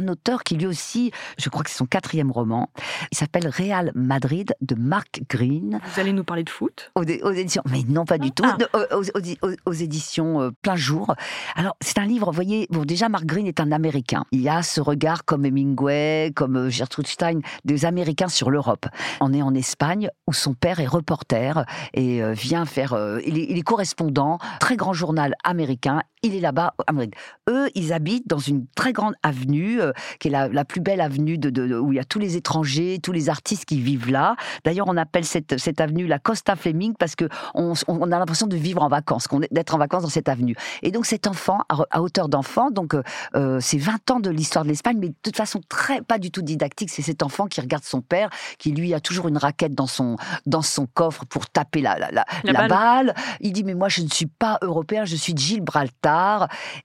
auteur 0.08 0.42
qui 0.44 0.56
lui 0.56 0.66
aussi, 0.66 1.10
je 1.38 1.48
crois 1.48 1.62
que 1.64 1.70
c'est 1.70 1.76
son 1.78 1.86
quatrième 1.86 2.30
roman. 2.30 2.70
Il 3.12 3.16
s'appelle 3.18 3.48
Real 3.48 3.92
Madrid 3.94 4.54
de 4.60 4.74
Mark 4.74 5.20
Green 5.28 5.80
Vous 5.94 6.00
allez 6.00 6.12
nous 6.12 6.24
parler 6.24 6.44
de 6.44 6.50
foot? 6.50 6.90
aux, 6.94 7.02
aux 7.02 7.32
éditions, 7.32 7.62
mais 7.70 7.82
non 7.88 8.04
pas 8.04 8.18
du 8.18 8.30
tout, 8.30 8.44
Ah. 8.46 8.56
de- 8.58 8.68
aux, 8.94 9.50
aux- 9.66 9.72
éditions 9.72 10.40
euh, 10.42 10.50
plein 10.62 10.76
jour. 10.76 11.14
Alors, 11.56 11.76
c'est 11.80 11.98
un 11.98 12.04
livre, 12.06 12.26
vous 12.26 12.32
voyez, 12.34 12.66
bon, 12.70 12.84
déjà, 12.84 13.08
Mark 13.08 13.24
Green 13.24 13.46
est 13.46 13.60
un 13.60 13.72
Américain. 13.72 14.24
Il 14.32 14.40
y 14.40 14.48
a 14.48 14.62
ce 14.62 14.80
regard 14.80 15.24
comme 15.24 15.44
Hemingway, 15.46 16.32
comme 16.34 16.56
euh, 16.56 16.70
Gertrude 16.70 17.06
Stein, 17.06 17.40
des 17.64 17.84
Américains 17.84 18.28
sur 18.28 18.50
l'Europe. 18.50 18.86
On 19.20 19.32
est 19.32 19.42
en 19.42 19.54
Espagne 19.54 20.10
où 20.26 20.32
son 20.32 20.54
père 20.54 20.80
est 20.80 20.86
reporter 20.86 21.64
et 21.94 22.17
euh, 22.17 22.17
vient 22.32 22.64
faire, 22.66 22.92
euh, 22.92 23.20
il, 23.26 23.38
est, 23.38 23.46
il 23.48 23.58
est 23.58 23.62
correspondant, 23.62 24.38
très 24.60 24.76
grand 24.76 24.92
journal 24.92 25.34
américain. 25.44 26.02
Il 26.22 26.34
est 26.34 26.40
là-bas, 26.40 26.74
à 26.86 26.92
Madrid. 26.92 27.14
Eux, 27.48 27.68
ils 27.74 27.92
habitent 27.92 28.28
dans 28.28 28.38
une 28.38 28.66
très 28.74 28.92
grande 28.92 29.14
avenue, 29.22 29.80
euh, 29.80 29.92
qui 30.18 30.28
est 30.28 30.30
la, 30.30 30.48
la 30.48 30.64
plus 30.64 30.80
belle 30.80 31.00
avenue 31.00 31.38
de, 31.38 31.78
où 31.78 31.92
il 31.92 31.96
y 31.96 32.00
a 32.00 32.04
tous 32.04 32.18
les 32.18 32.36
étrangers, 32.36 32.98
tous 33.02 33.12
les 33.12 33.28
artistes 33.28 33.64
qui 33.64 33.80
vivent 33.80 34.10
là. 34.10 34.36
D'ailleurs, 34.64 34.86
on 34.88 34.96
appelle 34.96 35.24
cette, 35.24 35.58
cette 35.58 35.80
avenue 35.80 36.06
la 36.06 36.18
Costa 36.18 36.56
Fleming 36.56 36.94
parce 36.98 37.14
que 37.14 37.28
on, 37.54 37.74
on 37.86 38.12
a 38.12 38.18
l'impression 38.18 38.46
de 38.46 38.56
vivre 38.56 38.82
en 38.82 38.88
vacances, 38.88 39.28
d'être 39.50 39.74
en 39.74 39.78
vacances 39.78 40.02
dans 40.02 40.08
cette 40.08 40.28
avenue. 40.28 40.56
Et 40.82 40.90
donc, 40.90 41.06
cet 41.06 41.26
enfant, 41.26 41.60
à, 41.68 42.02
hauteur 42.02 42.28
d'enfant, 42.28 42.70
donc 42.70 42.94
euh, 42.94 43.02
euh, 43.34 43.58
c'est 43.60 43.78
20 43.78 44.10
ans 44.10 44.20
de 44.20 44.30
l'histoire 44.30 44.64
de 44.64 44.70
l'Espagne, 44.70 44.98
mais 45.00 45.08
de 45.08 45.14
toute 45.22 45.36
façon 45.36 45.60
très 45.68 46.02
pas 46.02 46.18
du 46.18 46.30
tout 46.30 46.42
didactique. 46.42 46.90
C'est 46.90 47.02
cet 47.02 47.22
enfant 47.22 47.46
qui 47.46 47.60
regarde 47.60 47.84
son 47.84 48.00
père, 48.00 48.30
qui 48.58 48.72
lui 48.72 48.94
a 48.94 49.00
toujours 49.00 49.28
une 49.28 49.38
raquette 49.38 49.74
dans 49.74 49.86
son 49.86 50.16
dans 50.46 50.62
son 50.62 50.86
coffre 50.86 51.24
pour 51.26 51.48
taper 51.48 51.80
la 51.80 51.98
la, 51.98 52.10
la, 52.10 52.24
La 52.44 52.52
la 52.52 52.68
balle. 52.68 52.68
balle. 52.68 53.14
Il 53.40 53.52
dit 53.52 53.64
mais 53.64 53.74
moi 53.74 53.88
je 53.88 54.02
ne 54.02 54.08
suis 54.08 54.26
pas 54.26 54.58
européen, 54.62 55.04
je 55.04 55.16
suis 55.16 55.34
de 55.34 55.40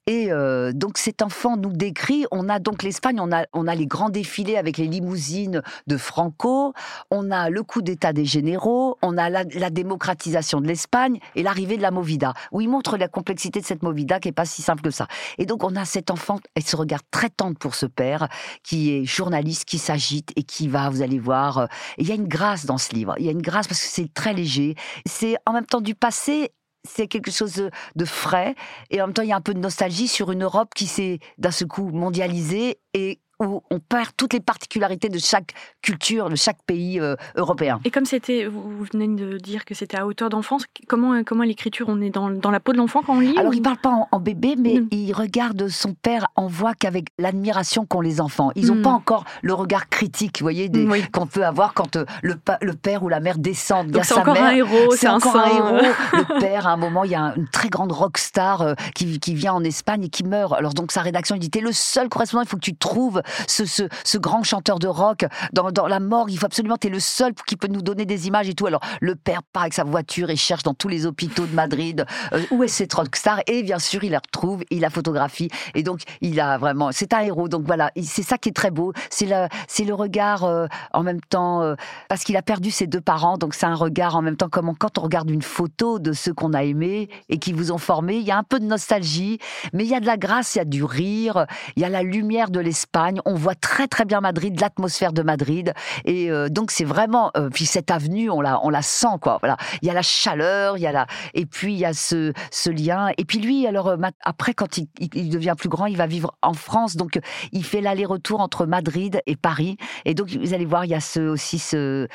Et 0.08 0.32
euh, 0.32 0.72
donc 0.74 0.98
cet 0.98 1.22
enfant 1.22 1.58
nous 1.58 1.72
décrit. 1.72 2.26
On 2.32 2.50
a 2.50 2.60
donc 2.60 2.84
l'Espagne, 2.84 3.20
on 3.20 3.32
a 3.32 3.46
on 3.54 3.68
a 3.68 3.76
les 3.76 3.88
grands 3.88 4.10
défilés 4.10 4.58
avec 4.58 4.78
les 4.78 4.88
limousines 4.88 5.62
de 5.88 5.98
Franco, 5.98 6.74
on 7.12 7.32
a 7.32 7.50
le 7.50 7.64
coup 7.64 7.82
d'État 7.82 8.14
des 8.14 8.26
généraux, 8.26 8.98
on 9.02 9.18
a 9.18 9.30
la, 9.30 9.44
la 9.44 9.70
démocratisation 9.70 10.62
de 10.62 10.68
l'Espagne 10.68 11.20
et 11.36 11.44
l'arrivée 11.44 11.78
de 11.78 11.82
la 11.82 11.92
Movida, 11.92 12.34
où 12.52 12.62
il 12.62 12.70
montre 12.70 12.98
la 12.98 13.08
complexité 13.08 13.62
de 13.62 13.66
cette 13.66 13.84
Movida 13.84 14.20
qui 14.20 14.30
est 14.30 14.34
pas 14.34 14.46
si 14.46 14.62
simple 14.62 14.82
que 14.82 14.92
ça. 14.92 15.08
Et 15.38 15.46
donc 15.46 15.64
on 15.64 15.76
a 15.76 15.86
cet 15.86 16.12
enfant 16.12 16.40
et 16.56 16.62
ce 16.62 16.76
regard 16.76 17.02
très 17.12 17.30
tendre 17.30 17.58
pour 17.58 17.76
ce 17.76 17.86
père 17.86 18.28
qui 18.64 18.92
est 18.92 19.06
journaliste, 19.06 19.66
qui 19.66 19.78
s'agite 19.78 20.32
et 20.36 20.44
qui 20.44 20.68
va, 20.68 20.90
vous 20.90 21.02
allez 21.02 21.20
voir, 21.20 21.58
euh, 21.58 21.66
il 21.98 22.08
y 22.08 22.12
a 22.12 22.16
une 22.16 22.28
grâce 22.28 22.66
dans 22.66 22.78
ce 22.78 22.94
livre. 22.94 23.16
Il 23.20 23.26
y 23.26 23.30
a 23.30 23.32
une 23.32 23.42
grâce 23.42 23.68
parce 23.68 23.82
que 23.82 23.88
c'est 23.88 24.14
très 24.14 24.34
léger. 24.34 24.76
C'est 25.06 25.38
en 25.46 25.54
même 25.54 25.66
temps 25.66 25.82
du 25.82 25.96
passé. 25.96 26.52
C'est 26.86 27.08
quelque 27.08 27.32
chose 27.32 27.70
de, 27.96 28.06
frais. 28.06 28.56
Et 28.90 29.02
en 29.02 29.08
même 29.08 29.14
temps 29.14 29.22
il 29.22 29.30
y 29.30 29.34
a 29.34 29.38
un 29.38 29.42
peu 29.42 29.54
de 29.54 29.60
nostalgie 29.60 30.08
sur 30.08 30.32
une 30.32 30.44
Europe 30.44 30.74
qui 30.76 30.88
s'est 30.88 31.20
d'un 31.38 31.52
seul 31.52 31.68
coup 31.68 31.90
mondialisée 31.90 32.80
et 32.94 33.20
où 33.42 33.62
on 33.72 33.80
perd 33.80 34.10
toutes 34.16 34.34
les 34.34 34.40
particularités 34.40 35.10
de 35.10 35.18
chaque 35.18 35.54
culture, 35.82 36.30
de 36.30 36.36
chaque 36.36 36.62
pays 36.66 37.00
euh, 37.00 37.16
européen. 37.36 37.80
Et 37.84 37.92
comme 37.92 38.06
c'était, 38.06 38.46
vous 38.46 38.84
venez 38.94 39.08
de 39.08 39.38
dire 39.38 39.66
que 39.66 39.74
c'était 39.74 39.98
à 39.98 40.06
hauteur 40.06 40.30
d'enfance, 40.30 40.66
comment, 40.88 41.24
comment 41.24 41.44
l'écriture, 41.44 41.88
on 41.90 42.00
est 42.02 42.10
dans, 42.10 42.30
dans 42.30 42.52
la 42.52 42.60
peau 42.60 42.72
de 42.74 42.78
l'enfant 42.78 43.02
quand 43.06 43.16
on 43.18 43.20
lit 43.20 43.36
Alors, 43.38 43.52
ou- 43.52 43.54
il 43.56 43.62
parle 43.62 43.78
pas 43.78 43.90
en, 43.90 44.08
en 44.12 44.20
bébé, 44.20 44.56
mais 44.58 44.80
Mm. 44.80 44.88
il 44.92 45.14
regarde 45.14 45.68
son 45.68 45.94
père 45.94 46.28
en 46.36 46.48
voit 46.48 46.74
qu'avec 46.74 47.08
l'admiration 47.20 47.86
qu'ont 47.86 48.02
les 48.02 48.22
enfants. 48.22 48.52
Ils 48.56 48.68
n'ont 48.68 48.76
Mm. 48.76 48.82
pas 48.84 48.92
encore 48.92 49.26
le 49.42 49.54
regard 49.54 49.90
critique, 49.90 50.40
vous 50.40 50.46
voyez, 50.46 50.70
des- 50.70 50.86
Oui. 50.86 51.04
qu'on 51.12 51.26
peut 51.28 51.46
avoir 51.46 51.74
quand 51.74 51.96
euh, 51.96 52.06
le, 52.22 52.36
père 52.76 53.04
ou 53.04 53.10
la 53.10 53.20
mère 53.20 53.38
descendent. 53.40 53.92
Donc 53.92 54.06
c'est 54.06 54.14
encore 54.14 54.34
mère, 54.36 54.44
un 54.46 54.52
héros, 54.56 54.96
c'est 54.96 55.08
encore 55.08 55.36
un 55.36 55.50
héros. 55.50 55.78
Le 56.14 56.40
père, 56.40 56.68
à 56.68 56.72
un 56.72 56.78
moment, 56.78 57.04
il 57.04 57.12
y 57.12 57.16
a 57.16 57.22
un- 57.22 57.36
une 57.36 57.48
très 57.48 57.70
grande 57.70 57.92
rockstar 57.92 58.62
euh, 58.62 58.74
qui, 58.96 59.20
qui 59.20 59.34
vient 59.34 59.54
en 59.54 59.64
Espagne 59.64 60.04
et 60.06 60.10
qui 60.10 60.24
meurt. 60.24 60.54
Alors 60.54 60.74
donc 60.74 60.92
sa 60.92 61.02
rédaction, 61.02 61.36
il 61.36 61.40
dit, 61.40 61.50
t'es 61.50 61.62
le 61.62 61.72
seul 61.72 62.10
correspondant, 62.10 62.44
il 62.44 62.48
faut 62.48 62.58
que 62.58 62.62
tu 62.62 62.76
trouves 62.76 63.22
ce, 63.48 63.66
ce, 63.66 64.18
grand 64.18 64.44
chanteur 64.44 64.80
de 64.80 64.88
rock 64.88 65.26
dans, 65.54 65.72
dans 65.72 65.88
la 65.88 66.00
morgue. 66.00 66.32
Il 66.32 66.38
faut 66.38 66.46
absolument, 66.46 66.78
t'es 66.78 66.90
le 66.90 67.00
seul 67.00 67.34
qui 67.48 67.56
peut 67.58 67.68
nous 67.68 67.82
donner 67.82 68.06
des 68.06 68.28
images 68.28 68.48
et 68.50 68.54
tout. 68.54 68.66
Alors 68.68 68.82
le 69.02 69.16
père 69.16 69.44
part 69.44 69.64
avec 69.64 69.74
sa 69.74 69.84
voiture 69.84 70.30
et 70.30 70.36
cherche 70.36 70.64
dans 70.64 70.74
tous 70.74 70.88
les 70.88 71.06
hôpitaux 71.06 71.46
de 71.46 71.54
Madrid 71.54 72.06
euh, 72.34 72.42
où 72.52 72.64
est 72.64 72.68
cette 72.68 72.94
rockstar 72.94 73.40
et 73.48 73.64
bien 73.64 73.80
sûr 73.80 74.04
il 74.04 74.12
la 74.12 74.20
retrouve, 74.20 74.64
il 74.70 74.82
la 74.82 74.90
photographie 74.90 75.50
et 75.76 75.84
donc 75.84 76.02
il 76.22 76.40
a 76.40 76.58
vraiment, 76.58 76.92
c'est 76.92 77.14
un 77.14 77.20
héros. 77.22 77.48
Donc 77.48 77.64
voilà, 77.66 77.92
il- 77.96 78.06
c'est 78.06 78.24
ça 78.24 78.38
qui 78.38 78.50
est 78.50 78.54
très 78.54 78.72
beau. 78.72 78.94
C'est 79.10 79.26
le, 79.26 79.94
regard 79.94 80.44
euh, 80.44 80.68
en 80.94 81.04
même 81.04 81.22
temps 81.22 81.62
euh, 81.62 81.76
parce 82.10 82.24
qu'il 82.24 82.36
a 82.38 82.42
perdu 82.42 82.72
ses 82.72 82.88
deux 82.88 83.02
parents, 83.02 83.38
donc 83.38 83.54
c'est 83.54 83.66
un 83.66 83.76
regard 83.76 84.16
en 84.16 84.22
même 84.22 84.38
temps 84.38 84.50
comme 84.50 84.76
quand 84.78 84.98
on 84.98 85.02
regarde 85.02 85.30
une 85.30 85.42
photo 85.42 86.00
de 86.00 86.14
ceux 86.14 86.34
qu'on 86.34 86.54
a 86.54 86.64
aimés 86.64 87.10
et 87.30 87.38
qui 87.38 87.54
vous 87.54 87.72
ont 87.72 87.78
formé, 87.78 88.16
il 88.18 88.24
y 88.26 88.32
a 88.32 88.38
un 88.38 88.44
peu 88.44 88.60
de 88.60 88.66
nostalgie, 88.66 89.40
mais 89.74 89.84
il 89.84 89.90
y 89.90 89.96
a 89.96 90.00
de 90.00 90.06
la 90.06 90.18
grâce, 90.18 90.56
il 90.56 90.60
y 90.60 90.62
a 90.62 90.66
du 90.66 90.84
rire, 90.84 91.46
il 91.76 91.82
y 91.82 91.86
a 91.86 91.90
la 91.90 92.04
lumière 92.04 92.50
de 92.50 92.60
l'Espagne. 92.60 93.13
On 93.26 93.36
voit 93.36 93.56
très 93.56 93.88
très 93.88 94.06
bien 94.06 94.22
Madrid, 94.22 94.60
l'atmosphère 94.60 95.14
de 95.14 95.22
Madrid. 95.22 95.74
Et 96.06 96.32
euh, 96.32 96.50
donc 96.50 96.72
c'est 96.72 96.84
vraiment, 96.84 97.32
euh, 97.38 97.50
puis 97.50 97.66
cette 97.66 97.92
avenue, 97.92 98.30
on 98.30 98.42
la, 98.42 98.64
on 98.66 98.70
la 98.70 98.82
sent 98.82 99.18
quoi. 99.22 99.38
Voilà, 99.42 99.58
il 99.82 99.88
y 99.88 99.92
a 99.92 99.94
la 99.94 100.02
chaleur, 100.02 100.78
il 100.78 100.82
y 100.82 100.88
a 100.88 100.92
la, 100.92 101.08
et 101.34 101.46
puis 101.46 101.74
il 101.74 101.80
y 101.80 101.86
a 101.86 101.94
ce, 101.94 102.34
ce 102.52 102.70
lien. 102.70 103.10
Et 103.18 103.26
puis 103.26 103.40
lui, 103.40 103.68
alors 103.68 103.88
euh, 103.88 103.98
après 104.24 104.54
quand 104.54 104.78
il, 104.78 104.88
il, 105.00 105.30
devient 105.30 105.56
plus 105.58 105.70
grand, 105.70 105.86
il 105.86 105.98
va 105.98 106.08
vivre 106.08 106.36
en 106.42 106.54
France, 106.54 106.96
donc 106.96 107.20
il 107.52 107.64
fait 107.64 107.82
l'aller-retour 107.82 108.40
entre 108.40 108.66
Madrid 108.66 109.22
et 109.26 109.36
Paris. 109.36 109.78
Et 110.06 110.14
donc 110.14 110.30
vous 110.30 110.54
allez 110.54 110.66
voir, 110.66 110.86
il 110.86 110.92
y 110.92 110.96
a 110.96 111.02
ce, 111.02 111.20
aussi 111.20 111.60
ce, 111.60 112.08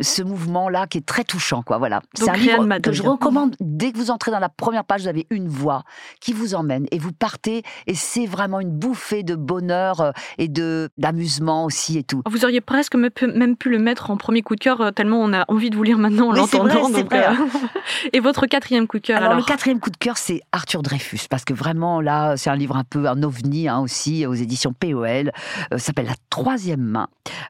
ce 0.00 0.22
mouvement-là 0.22 0.86
qui 0.86 0.98
est 0.98 1.06
très 1.06 1.24
touchant, 1.24 1.62
quoi. 1.62 1.78
Voilà. 1.78 2.00
C'est 2.14 2.28
un 2.28 2.34
livre 2.34 2.78
que 2.78 2.92
je 2.92 3.02
recommande. 3.02 3.56
Dès 3.60 3.92
que 3.92 3.98
vous 3.98 4.10
entrez 4.10 4.30
dans 4.30 4.38
la 4.38 4.48
première 4.48 4.84
page, 4.84 5.02
vous 5.02 5.08
avez 5.08 5.26
une 5.30 5.48
voix 5.48 5.82
qui 6.20 6.32
vous 6.32 6.54
emmène 6.54 6.86
et 6.90 6.98
vous 6.98 7.12
partez 7.12 7.62
et 7.86 7.94
c'est 7.94 8.26
vraiment 8.26 8.60
une 8.60 8.70
bouffée 8.70 9.22
de 9.22 9.34
bonheur 9.34 10.00
euh, 10.00 10.10
et 10.38 10.48
de 10.48 10.88
d'amusement 10.96 11.64
aussi 11.64 11.98
et 11.98 12.02
tout. 12.02 12.22
Vous 12.26 12.44
auriez 12.44 12.60
presque 12.60 12.94
même 12.94 13.56
pu 13.56 13.68
le 13.68 13.78
mettre 13.78 14.10
en 14.10 14.16
premier 14.16 14.42
coup 14.42 14.56
de 14.56 14.60
cœur 14.60 14.80
euh, 14.80 14.90
tellement 14.90 15.20
on 15.20 15.32
a 15.32 15.44
envie 15.48 15.70
de 15.70 15.76
vous 15.76 15.82
lire 15.82 15.98
maintenant 15.98 16.28
en 16.28 16.32
l'entendant. 16.32 16.88
Vrai, 16.88 17.26
euh, 17.28 17.34
et 18.12 18.20
votre 18.20 18.46
quatrième 18.46 18.86
coup 18.86 18.98
de 18.98 19.06
cœur 19.06 19.22
alors, 19.22 19.36
le 19.36 19.42
quatrième 19.42 19.78
coup 19.78 19.90
de 19.90 19.96
cœur, 19.96 20.16
c'est 20.16 20.40
Arthur 20.52 20.82
Dreyfus 20.82 21.26
parce 21.28 21.44
que 21.44 21.52
vraiment 21.52 22.00
là, 22.00 22.36
c'est 22.36 22.50
un 22.50 22.56
livre 22.56 22.76
un 22.76 22.84
peu 22.84 23.06
un 23.06 23.22
ovni 23.22 23.68
hein, 23.68 23.80
aussi 23.80 24.26
aux 24.26 24.34
éditions 24.34 24.72
POL. 24.72 25.32
ça 25.70 25.78
s'appelle 25.78 26.06
La 26.06 26.14
troisième 26.30 26.80
main. 26.80 27.08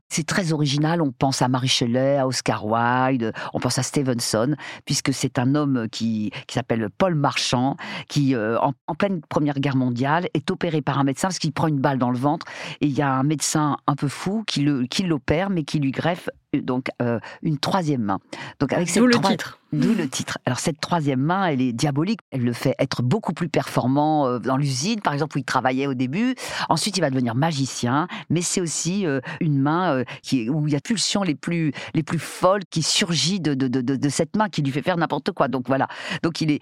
C'est 0.08 0.26
très 0.26 0.52
original. 0.52 1.00
On 1.00 1.12
pense 1.12 1.40
à 1.42 1.48
Marie 1.48 1.68
Shelley, 1.68 2.18
à 2.18 2.26
Oscar 2.32 2.64
Wilde, 2.64 3.34
on 3.52 3.60
pense 3.60 3.78
à 3.78 3.82
Stevenson, 3.82 4.56
puisque 4.86 5.12
c'est 5.12 5.38
un 5.38 5.54
homme 5.54 5.86
qui, 5.92 6.30
qui 6.46 6.54
s'appelle 6.54 6.88
Paul 6.96 7.14
Marchand, 7.14 7.76
qui, 8.08 8.34
euh, 8.34 8.58
en, 8.58 8.94
pleine 8.94 9.20
Première 9.28 9.60
Guerre 9.60 9.76
mondiale, 9.76 10.28
est 10.32 10.50
opéré 10.50 10.80
par 10.80 10.98
un 10.98 11.04
médecin 11.04 11.28
parce 11.28 11.38
qu'il 11.38 11.52
prend 11.52 11.68
une 11.68 11.80
balle 11.80 11.98
dans 11.98 12.10
le 12.10 12.18
ventre. 12.18 12.46
Et 12.80 12.86
il 12.86 12.92
y 12.92 13.02
a 13.02 13.12
un 13.12 13.22
médecin 13.22 13.76
un 13.86 13.94
peu 13.94 14.08
fou 14.08 14.44
qui 14.46 14.62
l'opère, 14.62 15.48
qui 15.48 15.52
mais 15.52 15.64
qui 15.64 15.78
lui 15.78 15.90
greffe 15.90 16.30
donc 16.60 16.88
euh, 17.00 17.18
une 17.42 17.58
troisième 17.58 18.02
main. 18.02 18.18
Donc 18.60 18.72
avec 18.72 18.88
cette 18.88 19.02
le 19.02 19.18
titre. 19.18 19.58
D'où 19.72 19.94
le 19.94 20.06
titre. 20.06 20.36
Alors 20.44 20.58
cette 20.58 20.80
troisième 20.80 21.20
main, 21.20 21.46
elle 21.46 21.62
est 21.62 21.72
diabolique. 21.72 22.20
Elle 22.30 22.44
le 22.44 22.52
fait 22.52 22.74
être 22.78 23.00
beaucoup 23.00 23.32
plus 23.32 23.48
performant 23.48 24.26
euh, 24.26 24.38
dans 24.38 24.58
l'usine, 24.58 25.00
par 25.00 25.14
exemple 25.14 25.36
où 25.36 25.38
il 25.38 25.44
travaillait 25.44 25.86
au 25.86 25.94
début. 25.94 26.34
Ensuite, 26.68 26.98
il 26.98 27.00
va 27.00 27.08
devenir 27.08 27.34
magicien, 27.34 28.06
mais 28.28 28.42
c'est 28.42 28.60
aussi 28.60 29.06
euh, 29.06 29.20
une 29.40 29.58
main 29.58 30.02
qui 30.22 30.50
où 30.50 30.68
il 30.68 30.74
y 30.74 30.76
a 30.76 30.80
pulsions 30.80 31.22
les 31.22 31.34
plus 31.34 31.72
les 31.94 32.02
plus 32.02 32.18
folles 32.18 32.64
qui 32.68 32.82
surgit 32.82 33.40
de 33.40 33.54
de, 33.54 33.68
de, 33.68 33.80
de 33.80 34.08
cette 34.10 34.36
main 34.36 34.50
qui 34.50 34.60
lui 34.60 34.72
fait 34.72 34.82
faire 34.82 34.98
n'importe 34.98 35.32
quoi. 35.32 35.48
Donc 35.48 35.68
voilà. 35.68 35.88
Donc 36.22 36.42
il 36.42 36.50
est. 36.50 36.60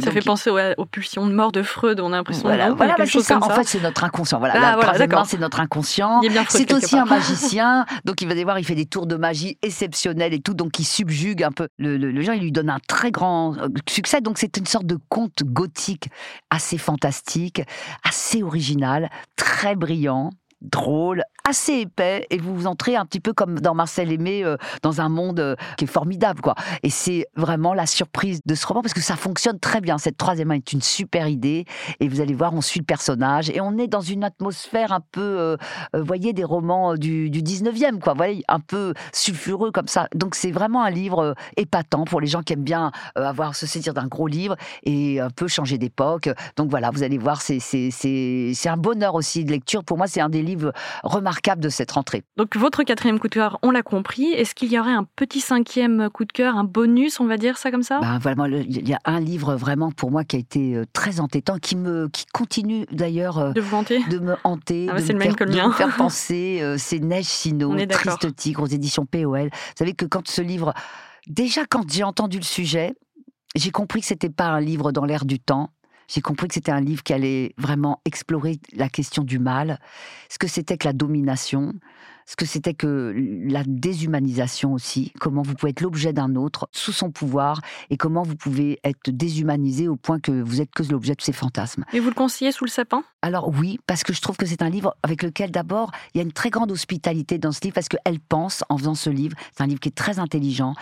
ça 0.00 0.12
fait 0.12 0.20
penser 0.20 0.50
aux, 0.50 0.86
pulsions 0.86 1.26
de 1.26 1.32
mort 1.32 1.50
de 1.50 1.64
Freud. 1.64 1.98
On 1.98 2.12
a 2.12 2.16
l'impression. 2.16 2.44
Voilà, 2.44 2.70
voilà 2.70 2.94
bah, 2.96 3.06
ça. 3.06 3.38
En 3.38 3.50
fait, 3.50 3.64
c'est 3.64 3.82
notre 3.82 4.04
inconscient. 4.04 4.38
Voilà, 4.38 4.54
ah, 4.56 4.76
la 4.76 4.82
troisième 4.82 5.10
main, 5.10 5.24
c'est 5.24 5.40
notre 5.40 5.58
inconscient. 5.58 6.20
C'est 6.50 6.72
aussi 6.72 6.96
un 6.96 7.04
magicien. 7.04 7.84
Donc 8.04 8.22
il 8.22 8.28
va 8.28 8.34
voir, 8.44 8.58
il 8.58 8.64
fait 8.64 8.74
des 8.74 8.86
tours 8.86 9.06
de 9.06 9.16
magie 9.24 9.56
exceptionnelle 9.62 10.34
et 10.34 10.40
tout, 10.40 10.52
donc 10.52 10.78
il 10.78 10.84
subjugue 10.84 11.42
un 11.42 11.50
peu 11.50 11.68
le, 11.78 11.96
le, 11.96 12.20
genre, 12.20 12.34
il 12.34 12.42
lui 12.42 12.52
donne 12.52 12.68
un 12.68 12.78
très 12.86 13.10
grand 13.10 13.56
euh, 13.56 13.68
succès. 13.88 14.20
Donc 14.20 14.36
c'est 14.36 14.58
une 14.58 14.66
sorte 14.66 14.84
de 14.84 14.98
conte 15.08 15.42
gothique 15.44 16.10
assez 16.50 16.76
fantastique, 16.76 17.62
assez 18.02 18.42
original, 18.42 19.08
très 19.36 19.76
brillant 19.76 20.28
drôle, 20.60 21.22
assez 21.46 21.74
épais, 21.74 22.26
et 22.30 22.38
vous 22.38 22.66
entrez 22.66 22.96
un 22.96 23.04
petit 23.04 23.20
peu 23.20 23.34
comme 23.34 23.60
dans 23.60 23.74
Marcel 23.74 24.10
Aimé, 24.10 24.42
euh, 24.44 24.56
dans 24.82 25.02
un 25.02 25.10
monde 25.10 25.40
euh, 25.40 25.56
qui 25.76 25.84
est 25.84 25.88
formidable, 25.88 26.40
quoi. 26.40 26.54
Et 26.82 26.88
c'est 26.88 27.26
vraiment 27.36 27.74
la 27.74 27.84
surprise 27.84 28.40
de 28.46 28.54
ce 28.54 28.66
roman, 28.66 28.80
parce 28.80 28.94
que 28.94 29.02
ça 29.02 29.14
fonctionne 29.14 29.60
très 29.60 29.82
bien. 29.82 29.98
Cette 29.98 30.16
troisième 30.16 30.48
main 30.48 30.54
est 30.54 30.72
une 30.72 30.80
super 30.80 31.28
idée, 31.28 31.66
et 32.00 32.08
vous 32.08 32.22
allez 32.22 32.32
voir, 32.32 32.54
on 32.54 32.62
suit 32.62 32.80
le 32.80 32.86
personnage, 32.86 33.50
et 33.50 33.60
on 33.60 33.76
est 33.76 33.88
dans 33.88 34.00
une 34.00 34.24
atmosphère 34.24 34.92
un 34.92 35.02
peu, 35.12 35.20
euh, 35.20 35.56
vous 35.92 36.04
voyez, 36.04 36.32
des 36.32 36.44
romans 36.44 36.94
du, 36.94 37.28
du 37.28 37.42
19e, 37.42 37.98
quoi, 37.98 38.14
voyez, 38.14 38.42
un 38.48 38.60
peu 38.60 38.94
sulfureux 39.12 39.70
comme 39.70 39.88
ça. 39.88 40.08
Donc 40.14 40.36
c'est 40.36 40.50
vraiment 40.50 40.82
un 40.82 40.90
livre 40.90 41.34
épatant 41.58 42.04
pour 42.04 42.22
les 42.22 42.26
gens 42.26 42.42
qui 42.42 42.54
aiment 42.54 42.64
bien 42.64 42.90
avoir 43.16 43.54
se 43.54 43.66
saisir 43.66 43.92
d'un 43.92 44.06
gros 44.06 44.28
livre 44.28 44.56
et 44.82 45.20
un 45.20 45.30
peu 45.30 45.46
changer 45.46 45.76
d'époque. 45.76 46.30
Donc 46.56 46.70
voilà, 46.70 46.90
vous 46.90 47.02
allez 47.02 47.18
voir, 47.18 47.42
c'est 47.42 47.60
un 48.66 48.76
bonheur 48.76 49.14
aussi 49.14 49.44
de 49.44 49.50
lecture. 49.50 49.84
Pour 49.84 49.98
moi, 49.98 50.06
c'est 50.06 50.20
un 50.20 50.30
des 50.30 50.42
livres 50.42 50.72
remarquable 51.34 51.60
de 51.60 51.68
cette 51.68 51.90
rentrée. 51.90 52.22
Donc 52.36 52.56
votre 52.56 52.82
quatrième 52.84 53.18
coup 53.18 53.28
de 53.28 53.34
cœur, 53.34 53.58
on 53.62 53.70
l'a 53.70 53.82
compris. 53.82 54.26
Est-ce 54.32 54.54
qu'il 54.54 54.72
y 54.72 54.78
aurait 54.78 54.92
un 54.92 55.04
petit 55.04 55.40
cinquième 55.40 56.08
coup 56.10 56.24
de 56.24 56.32
cœur, 56.32 56.56
un 56.56 56.64
bonus, 56.64 57.20
on 57.20 57.26
va 57.26 57.36
dire 57.36 57.58
ça 57.58 57.70
comme 57.70 57.82
ça? 57.82 58.00
Ben, 58.00 58.18
voilà, 58.18 58.58
Il 58.58 58.88
y 58.88 58.94
a 58.94 59.00
un 59.04 59.20
livre 59.20 59.56
vraiment 59.56 59.90
pour 59.90 60.10
moi 60.10 60.24
qui 60.24 60.36
a 60.36 60.38
été 60.38 60.76
euh, 60.76 60.84
très 60.92 61.20
entêtant, 61.20 61.58
qui 61.58 61.76
me 61.76 62.08
qui 62.08 62.26
continue 62.32 62.86
d'ailleurs 62.92 63.38
euh, 63.38 63.52
de 63.52 63.60
vous 63.60 63.76
hanter, 63.76 64.02
de 64.08 64.18
me 64.18 64.36
hanter, 64.44 64.86
ah, 64.88 64.94
de, 64.94 65.00
me 65.00 65.20
faire, 65.20 65.34
de, 65.34 65.68
me 65.68 65.72
faire, 65.72 65.96
penser. 65.96 66.62
C'est 66.78 67.00
Neige 67.00 67.26
Sino, 67.26 67.74
Triste 67.86 68.34
Tigre 68.36 68.62
aux 68.62 68.66
éditions 68.66 69.06
POL. 69.06 69.48
Vous 69.50 69.78
savez 69.78 69.94
que 69.94 70.06
quand 70.06 70.28
ce 70.28 70.42
livre, 70.42 70.72
déjà 71.26 71.64
quand 71.66 71.90
j'ai 71.90 72.04
entendu 72.04 72.38
le 72.38 72.44
sujet, 72.44 72.94
j'ai 73.54 73.70
compris 73.70 74.00
que 74.00 74.06
c'était 74.06 74.30
pas 74.30 74.46
un 74.46 74.60
livre 74.60 74.92
dans 74.92 75.04
l'air 75.04 75.24
du 75.24 75.38
temps, 75.38 75.70
j'ai 76.08 76.20
compris 76.20 76.48
que 76.48 76.54
c'était 76.54 76.72
un 76.72 76.80
livre 76.80 77.02
qui 77.02 77.12
allait 77.12 77.54
vraiment 77.58 78.00
explorer 78.04 78.58
la 78.74 78.88
question 78.88 79.22
du 79.22 79.38
mal, 79.38 79.78
ce 80.28 80.38
que 80.38 80.46
c'était 80.46 80.76
que 80.76 80.86
la 80.86 80.92
domination, 80.92 81.74
ce 82.26 82.36
que 82.36 82.46
c'était 82.46 82.74
que 82.74 83.14
la 83.46 83.62
déshumanisation 83.66 84.72
aussi, 84.72 85.12
comment 85.20 85.42
vous 85.42 85.54
pouvez 85.54 85.70
être 85.70 85.82
l'objet 85.82 86.12
d'un 86.12 86.36
autre 86.36 86.68
sous 86.72 86.92
son 86.92 87.10
pouvoir 87.10 87.60
et 87.90 87.96
comment 87.96 88.22
vous 88.22 88.36
pouvez 88.36 88.80
être 88.84 89.10
déshumanisé 89.10 89.88
au 89.88 89.96
point 89.96 90.20
que 90.20 90.32
vous 90.32 90.60
êtes 90.60 90.70
que 90.70 90.82
l'objet 90.84 91.14
de 91.14 91.22
ses 91.22 91.32
fantasmes. 91.32 91.84
Et 91.92 92.00
vous 92.00 92.08
le 92.08 92.14
conseillez 92.14 92.52
sous 92.52 92.64
le 92.64 92.70
sapin? 92.70 93.04
Alors 93.22 93.48
oui, 93.48 93.78
parce 93.86 94.04
que 94.04 94.12
je 94.12 94.20
trouve 94.20 94.36
que 94.36 94.46
c'est 94.46 94.62
un 94.62 94.70
livre 94.70 94.96
avec 95.02 95.22
lequel 95.22 95.50
d'abord 95.50 95.90
il 96.14 96.18
y 96.18 96.20
a 96.20 96.24
une 96.24 96.32
très 96.32 96.50
grande 96.50 96.72
hospitalité 96.72 97.38
dans 97.38 97.52
ce 97.52 97.60
livre 97.62 97.74
parce 97.74 97.88
qu'elle 97.88 98.20
pense 98.20 98.64
en 98.68 98.78
faisant 98.78 98.94
ce 98.94 99.10
livre. 99.10 99.36
C'est 99.54 99.62
un 99.62 99.66
livre 99.66 99.80
qui 99.80 99.88
est 99.88 99.92
très 99.92 100.18
intelligent 100.18 100.74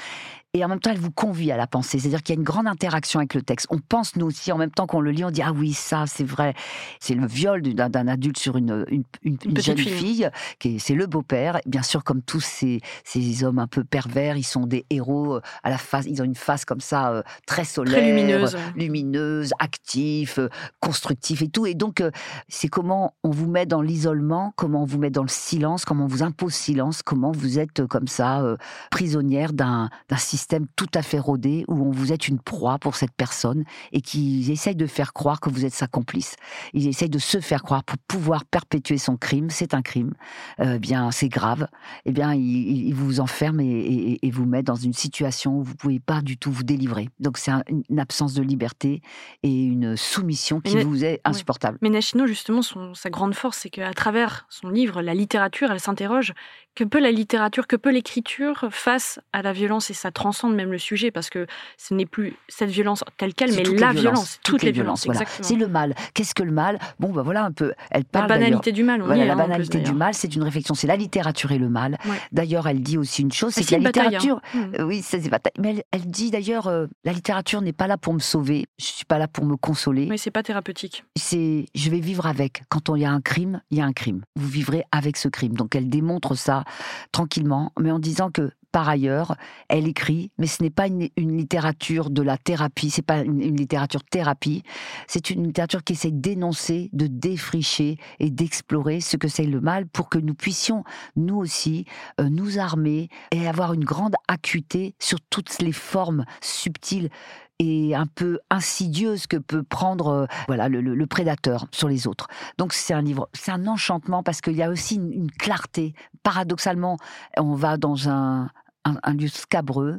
et 0.54 0.62
en 0.62 0.68
même 0.68 0.80
temps, 0.80 0.90
elle 0.90 0.98
vous 0.98 1.10
convie 1.10 1.50
à 1.50 1.56
la 1.56 1.66
pensée. 1.66 1.98
C'est-à-dire 1.98 2.22
qu'il 2.22 2.34
y 2.34 2.36
a 2.36 2.38
une 2.38 2.44
grande 2.44 2.66
interaction 2.66 3.20
avec 3.20 3.32
le 3.32 3.40
texte. 3.40 3.66
On 3.70 3.78
pense, 3.78 4.16
nous 4.16 4.26
aussi, 4.26 4.52
en 4.52 4.58
même 4.58 4.70
temps 4.70 4.86
qu'on 4.86 5.00
le 5.00 5.10
lit, 5.10 5.24
on 5.24 5.30
dit 5.30 5.40
Ah 5.40 5.52
oui, 5.52 5.72
ça, 5.72 6.04
c'est 6.06 6.24
vrai. 6.24 6.52
C'est 7.00 7.14
le 7.14 7.26
viol 7.26 7.62
d'un 7.62 8.06
adulte 8.06 8.38
sur 8.38 8.58
une, 8.58 8.84
une, 8.90 9.04
une, 9.22 9.58
jeune 9.58 9.78
fille, 9.78 10.28
qui 10.58 10.78
c'est 10.78 10.92
le 10.92 11.06
beau-père. 11.06 11.58
Bien 11.64 11.80
sûr, 11.80 12.04
comme 12.04 12.20
tous 12.20 12.40
ces, 12.40 12.82
ces 13.02 13.44
hommes 13.44 13.58
un 13.58 13.66
peu 13.66 13.82
pervers, 13.82 14.36
ils 14.36 14.42
sont 14.44 14.66
des 14.66 14.84
héros 14.90 15.36
euh, 15.36 15.42
à 15.62 15.70
la 15.70 15.78
face. 15.78 16.04
Ils 16.06 16.20
ont 16.20 16.26
une 16.26 16.34
face 16.34 16.66
comme 16.66 16.82
ça, 16.82 17.12
euh, 17.12 17.22
très 17.46 17.64
solaire, 17.64 17.94
très 17.94 18.06
lumineuse, 18.06 18.54
lumineuse 18.76 19.52
actif, 19.58 20.38
euh, 20.38 20.50
constructif 20.80 21.40
et 21.40 21.48
tout. 21.48 21.64
Et 21.64 21.74
donc, 21.74 22.02
c'est 22.48 22.68
comment 22.68 23.14
on 23.22 23.30
vous 23.30 23.48
met 23.48 23.64
dans 23.64 23.80
l'isolement, 23.80 24.52
comment 24.56 24.82
on 24.82 24.86
vous 24.86 24.98
met 24.98 25.08
dans 25.08 25.22
le 25.22 25.28
silence, 25.28 25.86
comment 25.86 26.04
on 26.04 26.08
vous 26.08 26.22
impose 26.22 26.52
silence, 26.52 27.00
comment 27.02 27.32
vous 27.32 27.58
êtes 27.58 27.86
comme 27.86 28.06
ça, 28.06 28.44
prisonnière 28.90 29.54
d'un 29.54 29.88
système 30.18 30.41
système 30.42 30.66
tout 30.74 30.90
à 30.94 31.02
fait 31.02 31.20
rodé 31.20 31.64
où 31.68 31.86
on 31.86 31.90
vous 31.90 32.12
êtes 32.12 32.26
une 32.26 32.40
proie 32.40 32.78
pour 32.78 32.96
cette 32.96 33.12
personne 33.12 33.64
et 33.92 34.00
qui 34.00 34.50
essaye 34.50 34.74
de 34.74 34.86
faire 34.86 35.12
croire 35.12 35.40
que 35.40 35.48
vous 35.48 35.64
êtes 35.64 35.72
sa 35.72 35.86
complice. 35.86 36.34
Il 36.72 36.88
essaye 36.88 37.08
de 37.08 37.18
se 37.18 37.40
faire 37.40 37.62
croire 37.62 37.84
pour 37.84 37.96
pouvoir 38.08 38.44
perpétuer 38.44 38.98
son 38.98 39.16
crime. 39.16 39.50
C'est 39.50 39.72
un 39.72 39.82
crime. 39.82 40.14
Euh, 40.58 40.78
bien, 40.78 41.10
c'est 41.12 41.28
grave. 41.28 41.68
Eh 42.06 42.12
bien, 42.12 42.34
il, 42.34 42.92
vous 42.92 43.20
enferme 43.20 43.60
et, 43.60 44.18
vous 44.32 44.46
met 44.46 44.62
dans 44.62 44.74
une 44.74 44.94
situation 44.94 45.58
où 45.58 45.62
vous 45.62 45.74
pouvez 45.74 46.00
pas 46.00 46.22
du 46.22 46.36
tout 46.38 46.50
vous 46.50 46.64
délivrer. 46.64 47.08
Donc, 47.20 47.38
c'est 47.38 47.52
une 47.68 48.00
absence 48.00 48.34
de 48.34 48.42
liberté 48.42 49.02
et 49.42 49.64
une 49.64 49.96
soumission 49.96 50.60
qui 50.60 50.82
vous 50.82 51.04
est 51.04 51.20
insupportable. 51.24 51.78
Mais 51.82 51.90
Nashino, 51.90 52.26
justement, 52.26 52.62
son, 52.62 52.94
sa 52.94 53.10
grande 53.10 53.34
force, 53.34 53.58
c'est 53.58 53.70
qu'à 53.70 53.92
travers 53.92 54.46
son 54.48 54.70
livre, 54.70 55.02
la 55.02 55.14
littérature, 55.14 55.70
elle 55.70 55.80
s'interroge 55.80 56.32
que 56.74 56.84
peut 56.84 57.00
la 57.00 57.10
littérature, 57.10 57.66
que 57.66 57.76
peut 57.76 57.90
l'écriture 57.90 58.66
face 58.70 59.20
à 59.32 59.42
la 59.42 59.52
violence 59.52 59.90
et 59.90 59.94
ça 59.94 60.10
transcende 60.32 60.54
même 60.54 60.72
le 60.72 60.78
sujet 60.78 61.10
parce 61.10 61.28
que 61.28 61.46
ce 61.76 61.92
n'est 61.92 62.06
plus 62.06 62.34
cette 62.48 62.70
violence 62.70 63.04
telle 63.18 63.34
quelle, 63.34 63.54
mais 63.54 63.64
la 63.64 63.92
violence, 63.92 64.40
toutes, 64.42 64.62
les 64.62 64.72
violences. 64.72 65.06
C'est 65.42 65.56
le 65.56 65.68
mal. 65.68 65.94
Qu'est-ce 66.14 66.34
que 66.34 66.42
le 66.42 66.52
mal? 66.52 66.78
Bon, 66.98 67.12
ben 67.12 67.22
voilà 67.22 67.44
un 67.44 67.52
peu. 67.52 67.72
Elle 67.90 68.04
parle 68.04 68.28
la 68.28 68.38
banalité 68.38 68.72
du 68.72 68.82
mal. 68.82 69.02
On 69.02 69.06
voilà, 69.06 69.26
la 69.26 69.34
hein, 69.34 69.36
banalité 69.36 69.80
du 69.80 69.92
mal, 69.92 70.14
c'est 70.14 70.34
une 70.34 70.42
réflexion. 70.42 70.74
C'est 70.74 70.86
la 70.86 70.96
littérature 70.96 71.52
et 71.52 71.58
le 71.58 71.68
mal. 71.68 71.98
D'ailleurs, 72.32 72.66
elle 72.66 72.80
dit 72.80 72.96
aussi 72.96 73.22
une 73.22 73.32
chose, 73.32 73.52
c'est 73.52 73.64
que 73.64 73.72
la 73.72 73.78
littérature. 73.78 74.40
Hein. 74.54 74.70
Euh, 74.78 74.84
oui, 74.84 75.02
c'est 75.02 75.28
bataille. 75.28 75.52
Mais 75.58 75.84
elle, 75.90 76.06
dit 76.06 76.30
d'ailleurs, 76.30 76.66
euh, 76.66 76.86
la 77.04 77.12
littérature 77.12 77.60
n'est 77.60 77.72
pas 77.72 77.86
là 77.86 77.98
pour 77.98 78.14
me 78.14 78.20
sauver. 78.20 78.66
Je 78.78 78.86
suis 78.86 79.04
pas 79.04 79.18
là 79.18 79.28
pour 79.28 79.44
me 79.44 79.56
consoler. 79.56 80.06
Mais 80.06 80.16
c'est 80.16 80.30
pas 80.30 80.42
thérapeutique. 80.42 81.04
C'est, 81.16 81.66
je 81.74 81.90
vais 81.90 82.00
vivre 82.00 82.26
avec. 82.26 82.62
Quand 82.68 82.94
il 82.96 83.02
y 83.02 83.04
a 83.04 83.10
un 83.10 83.20
crime, 83.20 83.60
il 83.70 83.78
y 83.78 83.80
a 83.80 83.84
un 83.84 83.92
crime. 83.92 84.22
Vous 84.36 84.48
vivrez 84.48 84.84
avec 84.92 85.16
ce 85.16 85.28
crime. 85.28 85.54
Donc 85.54 85.76
elle 85.76 85.90
démontre 85.90 86.34
ça 86.34 86.64
tranquillement, 87.12 87.72
mais 87.78 87.90
en 87.90 87.98
disant 87.98 88.30
que 88.30 88.50
par 88.72 88.88
ailleurs, 88.88 89.36
elle 89.68 89.86
écrit, 89.86 90.32
mais 90.38 90.46
ce 90.46 90.62
n'est 90.62 90.70
pas 90.70 90.86
une, 90.86 91.08
littérature 91.16 92.10
de 92.10 92.22
la 92.22 92.38
thérapie, 92.38 92.90
c'est 92.90 93.02
pas 93.02 93.18
une, 93.20 93.56
littérature 93.56 94.02
thérapie, 94.02 94.62
c'est 95.06 95.30
une 95.30 95.44
littérature 95.44 95.84
qui 95.84 95.92
essaie 95.92 96.10
d'énoncer, 96.10 96.88
de 96.92 97.06
défricher 97.06 97.98
et 98.18 98.30
d'explorer 98.30 99.00
ce 99.00 99.16
que 99.16 99.28
c'est 99.28 99.44
le 99.44 99.60
mal 99.60 99.86
pour 99.86 100.08
que 100.08 100.18
nous 100.18 100.34
puissions, 100.34 100.84
nous 101.16 101.36
aussi, 101.36 101.84
euh, 102.20 102.28
nous 102.30 102.58
armer 102.58 103.08
et 103.30 103.46
avoir 103.46 103.74
une 103.74 103.84
grande 103.84 104.14
acuité 104.26 104.94
sur 104.98 105.20
toutes 105.20 105.60
les 105.60 105.72
formes 105.72 106.24
subtiles 106.40 107.10
et 107.58 107.94
un 107.94 108.06
peu 108.06 108.40
insidieuse 108.50 109.26
que 109.26 109.36
peut 109.36 109.62
prendre 109.62 110.08
euh, 110.08 110.26
voilà 110.48 110.68
le, 110.68 111.06
prédateur 111.06 111.66
sur 111.70 111.88
les 111.88 112.06
autres. 112.06 112.26
Donc 112.58 112.72
c'est 112.72 112.94
un 112.94 113.02
livre, 113.02 113.28
c'est 113.34 113.52
un 113.52 113.66
enchantement 113.66 114.22
parce 114.22 114.40
qu'il 114.40 114.56
y 114.56 114.62
a 114.62 114.70
aussi 114.70 114.96
une 114.96 115.30
clarté. 115.30 115.94
Paradoxalement, 116.22 116.96
on 117.36 117.54
va 117.54 117.76
dans 117.76 118.08
un, 118.08 118.48
un, 118.84 118.96
un 119.02 119.14
lieu 119.14 119.28
scabreux. 119.28 119.98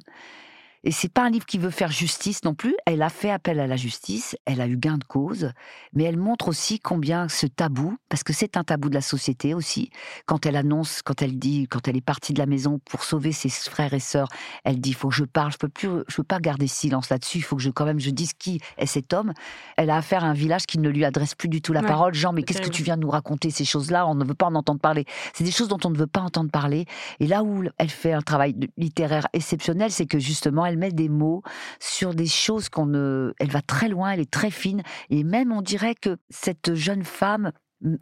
Et 0.83 0.91
c'est 0.91 1.11
pas 1.11 1.23
un 1.23 1.29
livre 1.29 1.45
qui 1.45 1.57
veut 1.57 1.69
faire 1.69 1.91
justice 1.91 2.43
non 2.43 2.53
plus. 2.55 2.75
Elle 2.85 3.01
a 3.01 3.09
fait 3.09 3.29
appel 3.29 3.59
à 3.59 3.67
la 3.67 3.77
justice, 3.77 4.35
elle 4.45 4.61
a 4.61 4.67
eu 4.67 4.77
gain 4.77 4.97
de 4.97 5.03
cause, 5.03 5.51
mais 5.93 6.03
elle 6.03 6.17
montre 6.17 6.47
aussi 6.47 6.79
combien 6.79 7.29
ce 7.29 7.47
tabou, 7.47 7.97
parce 8.09 8.23
que 8.23 8.33
c'est 8.33 8.57
un 8.57 8.63
tabou 8.63 8.89
de 8.89 8.95
la 8.95 9.01
société 9.01 9.53
aussi, 9.53 9.91
quand 10.25 10.45
elle 10.45 10.55
annonce, 10.55 11.01
quand 11.01 11.21
elle 11.21 11.37
dit, 11.37 11.67
quand 11.69 11.87
elle 11.87 11.97
est 11.97 12.01
partie 12.01 12.33
de 12.33 12.39
la 12.39 12.45
maison 12.45 12.79
pour 12.89 13.03
sauver 13.03 13.31
ses 13.31 13.49
frères 13.49 13.93
et 13.93 13.99
sœurs, 13.99 14.27
elle 14.63 14.79
dit, 14.79 14.93
faut 14.93 15.09
que 15.09 15.15
je 15.15 15.25
parle, 15.25 15.51
je 15.51 15.57
peux 15.57 15.69
plus, 15.69 15.89
je 16.07 16.15
peux 16.17 16.23
pas 16.23 16.39
garder 16.39 16.67
silence 16.67 17.09
là-dessus, 17.09 17.37
il 17.39 17.43
faut 17.43 17.55
que 17.55 17.61
je 17.61 17.69
quand 17.69 17.85
même 17.85 17.99
je 17.99 18.09
dise 18.09 18.33
qui 18.33 18.59
est 18.77 18.85
cet 18.85 19.13
homme. 19.13 19.33
Elle 19.77 19.89
a 19.89 19.97
affaire 19.97 20.23
à 20.23 20.27
un 20.27 20.33
village 20.33 20.65
qui 20.65 20.79
ne 20.79 20.89
lui 20.89 21.05
adresse 21.05 21.35
plus 21.35 21.49
du 21.49 21.61
tout 21.61 21.73
la 21.73 21.81
Ouais, 21.81 21.87
parole. 21.87 22.13
Jean, 22.13 22.33
mais 22.33 22.43
qu'est-ce 22.43 22.61
que 22.61 22.69
tu 22.69 22.83
viens 22.83 22.95
de 22.95 23.01
nous 23.01 23.09
raconter 23.09 23.49
ces 23.49 23.65
choses-là? 23.65 24.07
On 24.07 24.15
ne 24.15 24.23
veut 24.23 24.33
pas 24.33 24.45
en 24.45 24.55
entendre 24.55 24.79
parler. 24.79 25.05
C'est 25.33 25.43
des 25.43 25.51
choses 25.51 25.67
dont 25.67 25.79
on 25.83 25.89
ne 25.89 25.97
veut 25.97 26.07
pas 26.07 26.21
entendre 26.21 26.49
parler. 26.49 26.85
Et 27.19 27.27
là 27.27 27.43
où 27.43 27.63
elle 27.77 27.89
fait 27.89 28.13
un 28.13 28.21
travail 28.21 28.55
littéraire 28.77 29.27
exceptionnel, 29.33 29.91
c'est 29.91 30.05
que 30.05 30.19
justement, 30.19 30.65
elle 30.65 30.72
met 30.77 30.91
des 30.91 31.09
mots 31.09 31.41
sur 31.79 32.13
des 32.13 32.27
choses 32.27 32.69
qu'on 32.69 32.85
ne. 32.85 33.33
Elle 33.39 33.51
va 33.51 33.61
très 33.61 33.89
loin, 33.89 34.11
elle 34.11 34.19
est 34.19 34.31
très 34.31 34.51
fine. 34.51 34.81
Et 35.09 35.23
même, 35.23 35.51
on 35.51 35.61
dirait 35.61 35.95
que 35.95 36.17
cette 36.29 36.73
jeune 36.73 37.03
femme, 37.03 37.51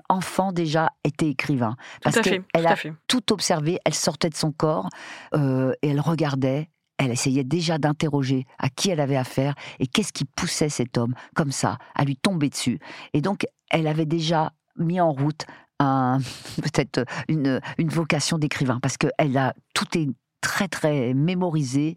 enfant 0.09 0.51
déjà, 0.51 0.89
était 1.03 1.29
écrivain. 1.29 1.75
Parce 2.03 2.15
tout 2.15 2.21
à 2.21 2.23
fait, 2.23 2.43
qu'elle 2.53 2.67
a 2.67 2.75
fait. 2.75 2.93
tout 3.07 3.31
observé, 3.31 3.79
elle 3.85 3.93
sortait 3.93 4.29
de 4.29 4.35
son 4.35 4.51
corps 4.51 4.89
euh, 5.33 5.73
et 5.81 5.89
elle 5.89 6.01
regardait. 6.01 6.69
Elle 6.97 7.11
essayait 7.11 7.43
déjà 7.43 7.79
d'interroger 7.79 8.45
à 8.59 8.69
qui 8.69 8.91
elle 8.91 8.99
avait 8.99 9.17
affaire 9.17 9.55
et 9.79 9.87
qu'est-ce 9.87 10.13
qui 10.13 10.23
poussait 10.23 10.69
cet 10.69 10.99
homme 10.99 11.15
comme 11.35 11.51
ça 11.51 11.79
à 11.95 12.05
lui 12.05 12.15
tomber 12.15 12.49
dessus. 12.49 12.79
Et 13.13 13.21
donc, 13.21 13.47
elle 13.71 13.87
avait 13.87 14.05
déjà 14.05 14.53
mis 14.77 15.01
en 15.01 15.11
route 15.11 15.45
un 15.79 16.19
peut-être 16.61 17.05
une, 17.27 17.59
une 17.77 17.89
vocation 17.89 18.37
d'écrivain 18.37 18.79
parce 18.79 18.97
que 18.97 19.07
elle 19.17 19.37
a 19.37 19.53
tout 19.73 19.97
est 19.97 20.07
très 20.41 20.67
très 20.67 21.13
mémorisé 21.13 21.95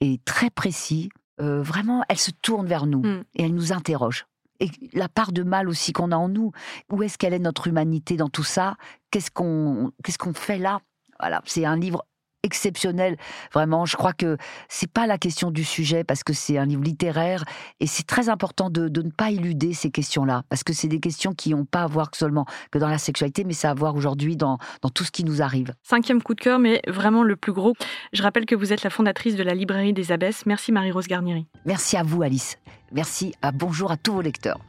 et 0.00 0.20
très 0.24 0.50
précis. 0.50 1.08
Euh, 1.40 1.62
vraiment, 1.62 2.02
elle 2.08 2.18
se 2.18 2.30
tourne 2.30 2.66
vers 2.66 2.86
nous 2.86 3.02
Mm. 3.02 3.24
et 3.34 3.42
elle 3.44 3.54
nous 3.54 3.72
interroge. 3.72 4.26
Et 4.60 4.70
la 4.94 5.08
part 5.08 5.32
de 5.32 5.42
mal 5.42 5.68
aussi 5.68 5.92
qu'on 5.92 6.12
a 6.12 6.16
en 6.16 6.28
nous, 6.30 6.52
où 6.90 7.02
est-ce 7.02 7.18
qu'elle 7.18 7.34
est 7.34 7.38
notre 7.38 7.66
humanité 7.66 8.16
dans 8.16 8.28
tout 8.30 8.44
ça? 8.44 8.76
Qu'est-ce 9.10 9.30
qu'on 9.30 9.92
qu'est-ce 10.02 10.16
qu'on 10.18 10.32
fait 10.32 10.58
là? 10.58 10.80
Voilà, 11.20 11.42
c'est 11.44 11.64
un 11.66 11.76
livre 11.76 12.06
exceptionnel. 12.46 13.18
Vraiment, 13.52 13.84
je 13.84 13.96
crois 13.96 14.14
que 14.14 14.38
c'est 14.68 14.90
pas 14.90 15.06
la 15.06 15.18
question 15.18 15.50
du 15.50 15.64
sujet 15.64 16.02
parce 16.02 16.24
que 16.24 16.32
c'est 16.32 16.56
un 16.56 16.64
livre 16.64 16.82
littéraire 16.82 17.44
et 17.80 17.86
c'est 17.86 18.06
très 18.06 18.30
important 18.30 18.70
de, 18.70 18.88
de 18.88 19.02
ne 19.02 19.10
pas 19.10 19.30
éluder 19.30 19.74
ces 19.74 19.90
questions-là 19.90 20.44
parce 20.48 20.64
que 20.64 20.72
c'est 20.72 20.88
des 20.88 21.00
questions 21.00 21.34
qui 21.34 21.50
n'ont 21.50 21.66
pas 21.66 21.82
à 21.82 21.86
voir 21.86 22.10
que 22.10 22.16
seulement 22.16 22.46
que 22.70 22.78
dans 22.78 22.88
la 22.88 22.98
sexualité, 22.98 23.44
mais 23.44 23.52
ça 23.52 23.68
a 23.68 23.72
à 23.72 23.74
voir 23.74 23.96
aujourd'hui 23.96 24.36
dans, 24.36 24.58
dans 24.80 24.88
tout 24.88 25.04
ce 25.04 25.10
qui 25.10 25.24
nous 25.24 25.42
arrive. 25.42 25.74
Cinquième 25.82 26.22
coup 26.22 26.34
de 26.34 26.40
cœur, 26.40 26.58
mais 26.58 26.80
vraiment 26.86 27.22
le 27.22 27.36
plus 27.36 27.52
gros. 27.52 27.74
Je 28.12 28.22
rappelle 28.22 28.46
que 28.46 28.54
vous 28.54 28.72
êtes 28.72 28.82
la 28.82 28.90
fondatrice 28.90 29.36
de 29.36 29.42
la 29.42 29.54
librairie 29.54 29.92
des 29.92 30.12
Abbesses. 30.12 30.46
Merci 30.46 30.72
Marie-Rose 30.72 31.08
Garnieri. 31.08 31.46
Merci 31.64 31.96
à 31.96 32.02
vous, 32.02 32.22
Alice. 32.22 32.58
Merci 32.92 33.34
à 33.42 33.52
bonjour 33.52 33.90
à 33.90 33.96
tous 33.96 34.14
vos 34.14 34.20
lecteurs. 34.22 34.60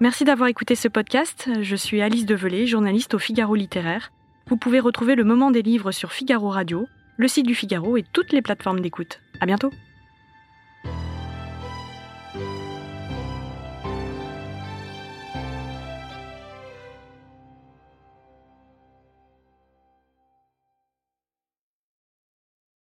Merci 0.00 0.24
d'avoir 0.24 0.48
écouté 0.48 0.74
ce 0.74 0.88
podcast. 0.88 1.48
Je 1.60 1.76
suis 1.76 2.02
Alice 2.02 2.26
Develay, 2.26 2.66
journaliste 2.66 3.14
au 3.14 3.18
Figaro 3.18 3.54
Littéraire. 3.54 4.10
Vous 4.46 4.58
pouvez 4.58 4.78
retrouver 4.78 5.14
le 5.14 5.24
moment 5.24 5.50
des 5.50 5.62
livres 5.62 5.90
sur 5.90 6.12
Figaro 6.12 6.50
Radio, 6.50 6.86
le 7.16 7.28
site 7.28 7.46
du 7.46 7.54
Figaro 7.54 7.96
et 7.96 8.04
toutes 8.12 8.32
les 8.32 8.42
plateformes 8.42 8.80
d'écoute. 8.80 9.20
À 9.40 9.46
bientôt. 9.46 9.70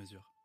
mesure. 0.00 0.39